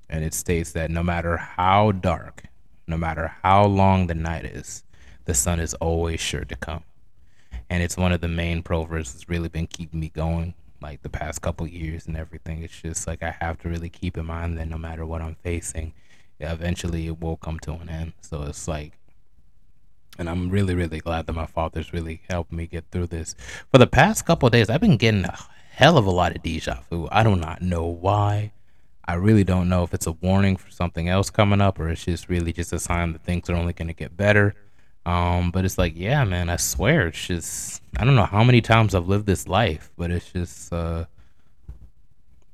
and 0.10 0.24
it 0.24 0.34
states 0.34 0.74
that 0.74 0.92
no 0.92 1.04
matter 1.04 1.38
how 1.38 1.92
dark, 1.94 2.44
no 2.86 2.98
matter 2.98 3.34
how 3.44 3.66
long 3.66 4.08
the 4.08 4.16
night 4.16 4.46
is, 4.46 4.84
the 5.26 5.34
sun 5.34 5.60
is 5.60 5.74
always 5.76 6.20
sure 6.20 6.44
to 6.44 6.56
come 6.56 6.84
and 7.70 7.84
it's 7.84 7.98
one 7.98 8.12
of 8.12 8.22
the 8.22 8.28
main 8.28 8.64
proverbs 8.64 9.14
that's 9.14 9.30
really 9.30 9.50
been 9.50 9.68
keeping 9.68 10.00
me 10.00 10.10
going 10.10 10.54
like 10.82 11.02
the 11.02 11.10
past 11.10 11.42
couple 11.42 11.68
years 11.68 12.08
and 12.08 12.18
everything. 12.18 12.64
It's 12.64 12.82
just 12.82 13.08
like 13.08 13.24
i 13.24 13.32
have 13.32 13.60
to 13.60 13.70
really 13.70 13.90
keep 13.90 14.18
in 14.18 14.26
mind 14.26 14.58
that 14.58 14.68
no 14.68 14.78
matter 14.78 15.06
what 15.06 15.22
i'm 15.22 15.36
facing 15.44 15.94
eventually 16.40 17.08
it 17.08 17.20
will 17.20 17.38
come 17.38 17.60
to 17.60 17.74
an 17.74 17.90
end. 17.90 18.14
So 18.22 18.44
it's 18.44 18.68
like 18.68 18.94
and 20.18 20.30
i'm 20.30 20.50
really 20.50 20.74
really 20.74 21.00
glad 21.00 21.28
that 21.28 21.34
my 21.34 21.46
father's 21.46 21.94
really 21.94 22.22
helped 22.30 22.52
me 22.52 22.66
get 22.68 22.86
through 22.92 23.08
this. 23.08 23.36
For 23.72 23.78
the 23.78 23.88
past 23.88 24.26
couple 24.26 24.50
days 24.50 24.70
i've 24.70 24.82
been 24.82 24.98
getting 24.98 25.26
a 25.26 25.38
hell 25.72 25.98
of 25.98 26.06
a 26.06 26.12
lot 26.12 26.36
of 26.36 26.44
deja 26.44 26.80
vu. 26.90 27.08
I 27.12 27.24
do 27.24 27.36
not 27.36 27.62
know 27.62 27.86
why. 27.86 28.52
I 29.06 29.16
really 29.16 29.44
don't 29.44 29.70
know 29.70 29.84
if 29.84 29.94
it's 29.94 30.06
a 30.06 30.12
warning 30.12 30.56
for 30.56 30.70
something 30.70 31.10
else 31.10 31.32
coming 31.32 31.62
up 31.62 31.80
or 31.80 31.90
it's 31.90 32.06
just 32.06 32.30
really 32.30 32.54
just 32.54 32.74
a 32.74 32.80
sign 32.80 33.14
that 33.14 33.24
things 33.24 33.50
are 33.50 33.56
only 33.56 33.74
going 33.74 33.88
to 33.88 33.94
get 33.94 34.16
better 34.16 34.54
um, 35.10 35.52
but 35.52 35.66
it's 35.66 35.78
like, 35.78 35.94
yeah, 35.96 36.24
man, 36.24 36.50
I 36.50 36.58
swear, 36.58 37.08
it's 37.08 37.26
just 37.28 37.82
I 37.98 38.06
don't 38.06 38.16
know 38.16 38.26
how 38.26 38.44
many 38.44 38.62
times 38.62 38.94
I've 38.94 39.08
lived 39.08 39.26
this 39.26 39.48
life, 39.48 39.92
but 39.98 40.12
it's 40.12 40.32
just 40.32 40.72
uh 40.72 41.06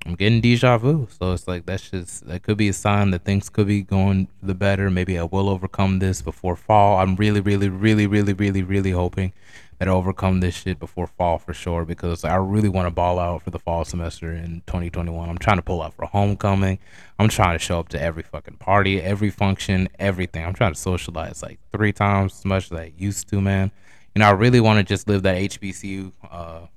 I'm 0.06 0.14
getting 0.16 0.40
deja 0.40 0.78
vu. 0.78 1.08
So 1.10 1.34
it's 1.34 1.48
like 1.48 1.66
that's 1.66 1.90
just 1.90 2.28
that 2.28 2.44
could 2.44 2.58
be 2.58 2.70
a 2.70 2.74
sign 2.74 3.12
that 3.12 3.24
things 3.24 3.50
could 3.50 3.68
be 3.68 3.82
going 3.82 4.28
the 4.42 4.54
better. 4.54 4.92
Maybe 4.92 5.18
I 5.18 5.24
will 5.24 5.50
overcome 5.50 6.00
this 6.00 6.22
before 6.22 6.56
fall. 6.56 7.00
I'm 7.00 7.16
really, 7.16 7.42
really, 7.42 7.70
really, 7.70 8.06
really, 8.06 8.34
really, 8.34 8.62
really 8.62 8.92
hoping 8.92 9.34
that 9.80 9.88
I 9.88 9.92
overcome 9.92 10.40
this 10.40 10.56
shit 10.56 10.80
before 10.80 11.08
fall 11.08 11.38
for 11.38 11.54
sure 11.54 11.86
because 11.86 12.24
I 12.24 12.36
really 12.36 12.70
want 12.70 12.86
to 12.86 12.92
ball 12.92 13.20
out 13.20 13.42
for 13.42 13.50
the 13.50 13.60
fall 13.60 13.84
semester 13.84 14.32
in 14.32 14.62
2021. 14.68 15.28
I'm 15.28 15.38
trying 15.38 15.58
to 15.58 15.64
pull 15.64 15.82
out 15.82 15.94
for 15.94 16.06
homecoming. 16.06 16.80
I'm 17.20 17.28
trying 17.28 17.58
to 17.58 17.64
show 17.64 17.80
up 17.80 17.90
to 17.90 18.02
every 18.02 18.24
fucking 18.24 18.58
party, 18.58 19.02
every 19.02 19.30
function, 19.30 19.90
everything. 20.00 20.46
I'm 20.46 20.54
trying 20.54 20.74
to 20.74 20.80
socialize 20.80 21.42
like 21.44 21.60
three 21.74 21.92
times 21.92 22.34
as 22.40 22.46
much 22.46 22.72
as 22.72 22.78
I 22.78 22.94
used 22.98 23.28
to, 23.30 23.42
man. 23.42 23.72
You 24.14 24.20
know, 24.22 24.28
I 24.28 24.32
really 24.32 24.62
want 24.62 24.78
to 24.78 24.84
just 24.84 25.10
live 25.10 25.24
that 25.24 25.36
HBCU, 25.36 26.14
uh, 26.32 26.68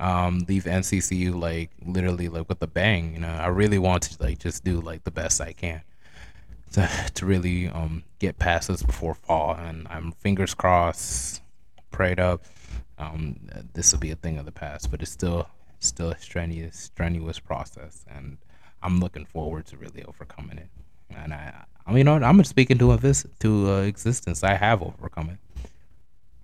um, 0.00 0.44
leave 0.48 0.64
NCCU 0.64 1.38
like 1.40 1.70
literally 1.84 2.28
like 2.28 2.48
with 2.48 2.62
a 2.62 2.66
bang. 2.66 3.14
You 3.14 3.20
know, 3.20 3.28
I 3.28 3.48
really 3.48 3.78
want 3.78 4.04
to 4.04 4.22
like 4.22 4.38
just 4.38 4.64
do 4.64 4.80
like 4.80 5.04
the 5.04 5.10
best 5.10 5.40
I 5.40 5.52
can 5.52 5.82
to 6.72 6.88
to 7.14 7.26
really 7.26 7.68
um 7.68 8.04
get 8.18 8.38
past 8.38 8.68
this 8.68 8.82
before 8.82 9.14
fall, 9.14 9.54
and 9.54 9.86
I'm 9.88 10.12
fingers 10.12 10.54
crossed 10.54 11.42
prayed 11.90 12.20
up. 12.20 12.44
Um, 12.98 13.38
this 13.74 13.92
will 13.92 14.00
be 14.00 14.10
a 14.10 14.16
thing 14.16 14.38
of 14.38 14.44
the 14.44 14.52
past, 14.52 14.90
but 14.90 15.02
it's 15.02 15.10
still 15.10 15.48
still 15.80 16.10
a 16.10 16.18
strenuous 16.18 16.76
strenuous 16.76 17.38
process, 17.38 18.04
and 18.08 18.38
I'm 18.82 19.00
looking 19.00 19.24
forward 19.26 19.66
to 19.66 19.76
really 19.76 20.04
overcoming 20.04 20.58
it. 20.58 20.68
And 21.10 21.32
I, 21.32 21.64
I 21.86 21.90
mean, 21.90 21.98
you 21.98 22.04
know, 22.04 22.14
I'm 22.14 22.42
speaking 22.44 22.78
to 22.78 22.92
a 22.92 22.96
this 22.96 23.26
to 23.40 23.70
uh, 23.70 23.80
existence. 23.82 24.44
I 24.44 24.54
have 24.54 24.82
overcome 24.82 25.30
it. 25.30 25.38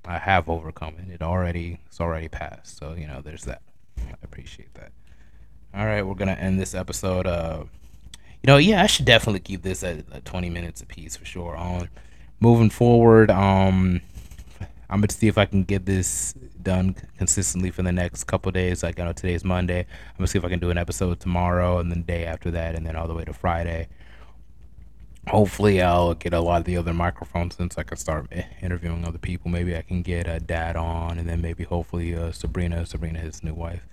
I 0.07 0.19
have 0.19 0.49
overcome 0.49 0.97
it. 0.99 1.13
It 1.13 1.23
already 1.23 1.81
it's 1.87 2.01
already 2.01 2.29
passed. 2.29 2.79
So 2.79 2.95
you 2.95 3.07
know, 3.07 3.21
there's 3.23 3.45
that. 3.45 3.63
I 3.99 4.15
appreciate 4.23 4.75
that. 4.75 4.93
All 5.75 5.87
right, 5.87 6.03
we're 6.03 6.15
gonna 6.15 6.33
end 6.33 6.61
this 6.61 6.75
episode. 6.75 7.27
Uh, 7.27 7.65
you 8.43 8.47
know, 8.47 8.59
yeah, 8.59 8.83
I 8.83 8.87
should 8.87 9.07
definitely 9.07 9.41
keep 9.41 9.63
this 9.63 9.83
at, 9.83 10.05
at 10.13 10.25
20 10.25 10.51
minutes 10.51 10.83
a 10.83 10.87
piece 10.87 11.17
for 11.17 11.25
sure. 11.25 11.57
On 11.57 11.89
moving 12.41 12.71
forward, 12.71 13.31
um, 13.31 14.01
I'm 14.91 15.01
gonna 15.01 15.11
see 15.11 15.29
if 15.29 15.39
I 15.39 15.47
can 15.47 15.65
get 15.65 15.87
this 15.87 16.35
done 16.63 16.95
consistently 17.19 17.71
for 17.71 17.83
the 17.83 17.93
next 17.93 18.25
couple 18.25 18.53
days. 18.53 18.83
Like 18.83 19.01
I 19.01 19.05
know 19.05 19.13
today's 19.13 19.45
Monday. 19.45 19.81
I'm 19.81 20.19
gonna 20.19 20.27
see 20.27 20.39
if 20.39 20.45
I 20.45 20.49
can 20.49 20.61
do 20.61 20.71
an 20.71 20.79
episode 20.79 21.21
tomorrow 21.21 21.79
and 21.79 21.91
then 21.91 22.01
the 22.01 22.05
day 22.05 22.27
after 22.27 22.51
that, 22.53 22.75
and 22.75 22.87
then 22.87 22.97
all 22.97 23.09
the 23.09 23.15
way 23.15 23.25
to 23.25 23.33
Friday. 23.33 23.89
Hopefully, 25.29 25.81
I'll 25.81 26.15
get 26.15 26.35
a 26.35 26.41
lot 26.41 26.59
of 26.59 26.65
the 26.65 26.77
other 26.77 26.93
microphones 26.93 27.57
since 27.57 27.79
I 27.79 27.83
can 27.83 27.97
start 27.97 28.31
interviewing 28.61 29.07
other 29.07 29.19
people. 29.19 29.51
Maybe 29.51 29.75
I 29.77 29.83
can 29.83 30.03
get 30.03 30.29
a 30.29 30.39
dad 30.39 30.77
on, 30.77 31.19
and 31.19 31.29
then 31.29 31.41
maybe 31.41 31.65
hopefully 31.65 32.15
uh, 32.15 32.31
Sabrina, 32.31 32.85
Sabrina, 32.85 33.19
his 33.21 33.43
new 33.43 33.55
wife, 33.55 33.87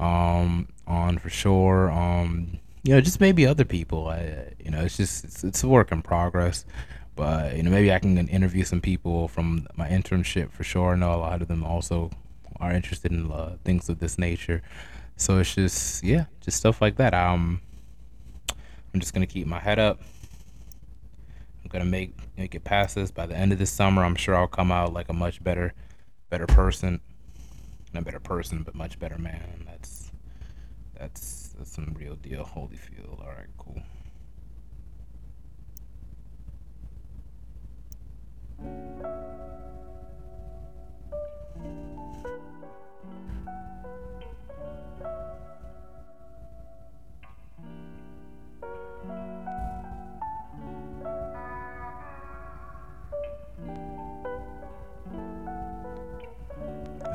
um, 0.00 0.68
on 0.86 1.18
for 1.18 1.30
sure. 1.30 1.90
Um, 1.90 2.58
you 2.82 2.94
know, 2.94 3.00
just 3.00 3.20
maybe 3.20 3.46
other 3.46 3.64
people. 3.64 4.08
I, 4.08 4.54
you 4.58 4.70
know, 4.70 4.80
it's 4.80 4.96
just 4.96 5.24
it's, 5.24 5.44
it's 5.44 5.62
a 5.62 5.68
work 5.68 5.92
in 5.92 6.02
progress. 6.02 6.64
But 7.14 7.56
you 7.56 7.62
know, 7.62 7.70
maybe 7.70 7.92
I 7.92 7.98
can 7.98 8.16
interview 8.28 8.64
some 8.64 8.80
people 8.80 9.28
from 9.28 9.68
my 9.76 9.88
internship 9.88 10.50
for 10.50 10.64
sure. 10.64 10.92
I 10.92 10.96
know 10.96 11.14
a 11.14 11.16
lot 11.16 11.42
of 11.42 11.48
them 11.48 11.64
also 11.64 12.10
are 12.58 12.72
interested 12.72 13.12
in 13.12 13.30
uh, 13.30 13.56
things 13.64 13.88
of 13.88 13.98
this 13.98 14.18
nature. 14.18 14.62
So 15.16 15.38
it's 15.38 15.54
just 15.54 16.02
yeah, 16.02 16.24
just 16.40 16.56
stuff 16.56 16.80
like 16.80 16.96
that. 16.96 17.14
Um, 17.14 17.60
I'm 18.94 19.00
just 19.00 19.14
gonna 19.14 19.26
keep 19.26 19.46
my 19.46 19.60
head 19.60 19.78
up 19.78 20.00
gonna 21.72 21.84
make 21.84 22.14
make 22.36 22.54
it 22.54 22.64
past 22.64 22.94
this. 22.94 23.10
By 23.10 23.26
the 23.26 23.36
end 23.36 23.52
of 23.52 23.58
this 23.58 23.70
summer, 23.70 24.04
I'm 24.04 24.14
sure 24.14 24.36
I'll 24.36 24.46
come 24.46 24.70
out 24.70 24.92
like 24.92 25.08
a 25.08 25.14
much 25.14 25.42
better, 25.42 25.74
better 26.30 26.46
person. 26.46 27.00
Not 27.92 28.04
better 28.04 28.20
person, 28.20 28.62
but 28.62 28.74
much 28.74 28.98
better 28.98 29.18
man. 29.18 29.64
That's 29.66 30.12
that's 30.94 31.54
that's 31.58 31.72
some 31.72 31.94
real 31.98 32.16
deal. 32.16 32.44
Holyfield. 32.44 33.20
All 33.20 33.26
right, 33.26 33.48
cool. 33.58 33.82
Thank 38.62 39.02
you. 39.02 39.51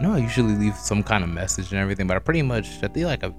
Know 0.08 0.16
I 0.16 0.20
usually 0.20 0.56
leave 0.56 0.76
some 0.76 1.04
kind 1.04 1.24
of 1.24 1.30
message 1.30 1.72
and 1.72 1.80
everything, 1.80 2.08
but 2.08 2.16
I 2.16 2.20
pretty 2.20 2.42
much 2.42 2.82
I 2.84 2.88
feel 2.88 3.08
like 3.08 3.24
I 3.24 3.34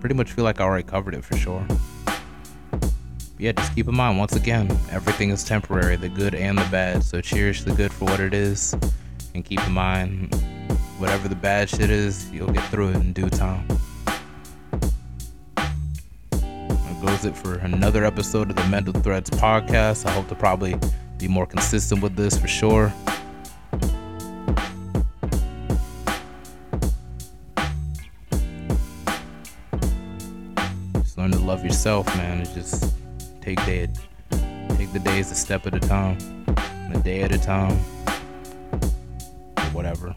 pretty 0.00 0.14
much 0.14 0.32
feel 0.32 0.44
like 0.44 0.60
I 0.60 0.64
already 0.64 0.86
covered 0.86 1.14
it 1.14 1.24
for 1.24 1.36
sure. 1.36 1.64
But 2.70 2.92
yeah, 3.38 3.52
just 3.52 3.74
keep 3.74 3.88
in 3.88 3.94
mind 3.94 4.18
once 4.18 4.34
again, 4.34 4.70
everything 4.90 5.30
is 5.30 5.44
temporary, 5.44 5.96
the 5.96 6.08
good 6.08 6.34
and 6.34 6.58
the 6.58 6.68
bad. 6.70 7.02
So 7.02 7.20
cherish 7.20 7.62
the 7.62 7.72
good 7.72 7.92
for 7.92 8.04
what 8.04 8.20
it 8.20 8.34
is, 8.34 8.74
and 9.34 9.44
keep 9.44 9.60
in 9.66 9.72
mind 9.72 10.34
whatever 10.98 11.28
the 11.28 11.34
bad 11.34 11.68
shit 11.70 11.90
is, 11.90 12.30
you'll 12.30 12.52
get 12.52 12.64
through 12.70 12.90
it 12.90 12.96
in 12.96 13.12
due 13.12 13.30
time. 13.30 13.66
That 15.56 17.02
goes 17.04 17.24
it 17.24 17.36
for 17.36 17.54
another 17.54 18.04
episode 18.04 18.50
of 18.50 18.56
the 18.56 18.66
Mental 18.66 18.92
Threads 19.00 19.30
podcast. 19.30 20.06
I 20.06 20.10
hope 20.10 20.28
to 20.28 20.34
probably 20.34 20.78
be 21.18 21.28
more 21.28 21.46
consistent 21.46 22.02
with 22.02 22.16
this 22.16 22.36
for 22.36 22.48
sure. 22.48 22.92
Yourself, 31.86 32.16
man. 32.16 32.40
It's 32.40 32.52
just 32.52 32.94
take 33.40 33.64
day, 33.64 33.88
take 34.70 34.92
the 34.92 34.98
days 34.98 35.30
a 35.30 35.36
step 35.36 35.68
at 35.68 35.74
a 35.76 35.78
time, 35.78 36.18
a 36.92 36.98
day 36.98 37.22
at 37.22 37.30
a 37.30 37.38
time, 37.38 37.76
whatever. 39.72 40.16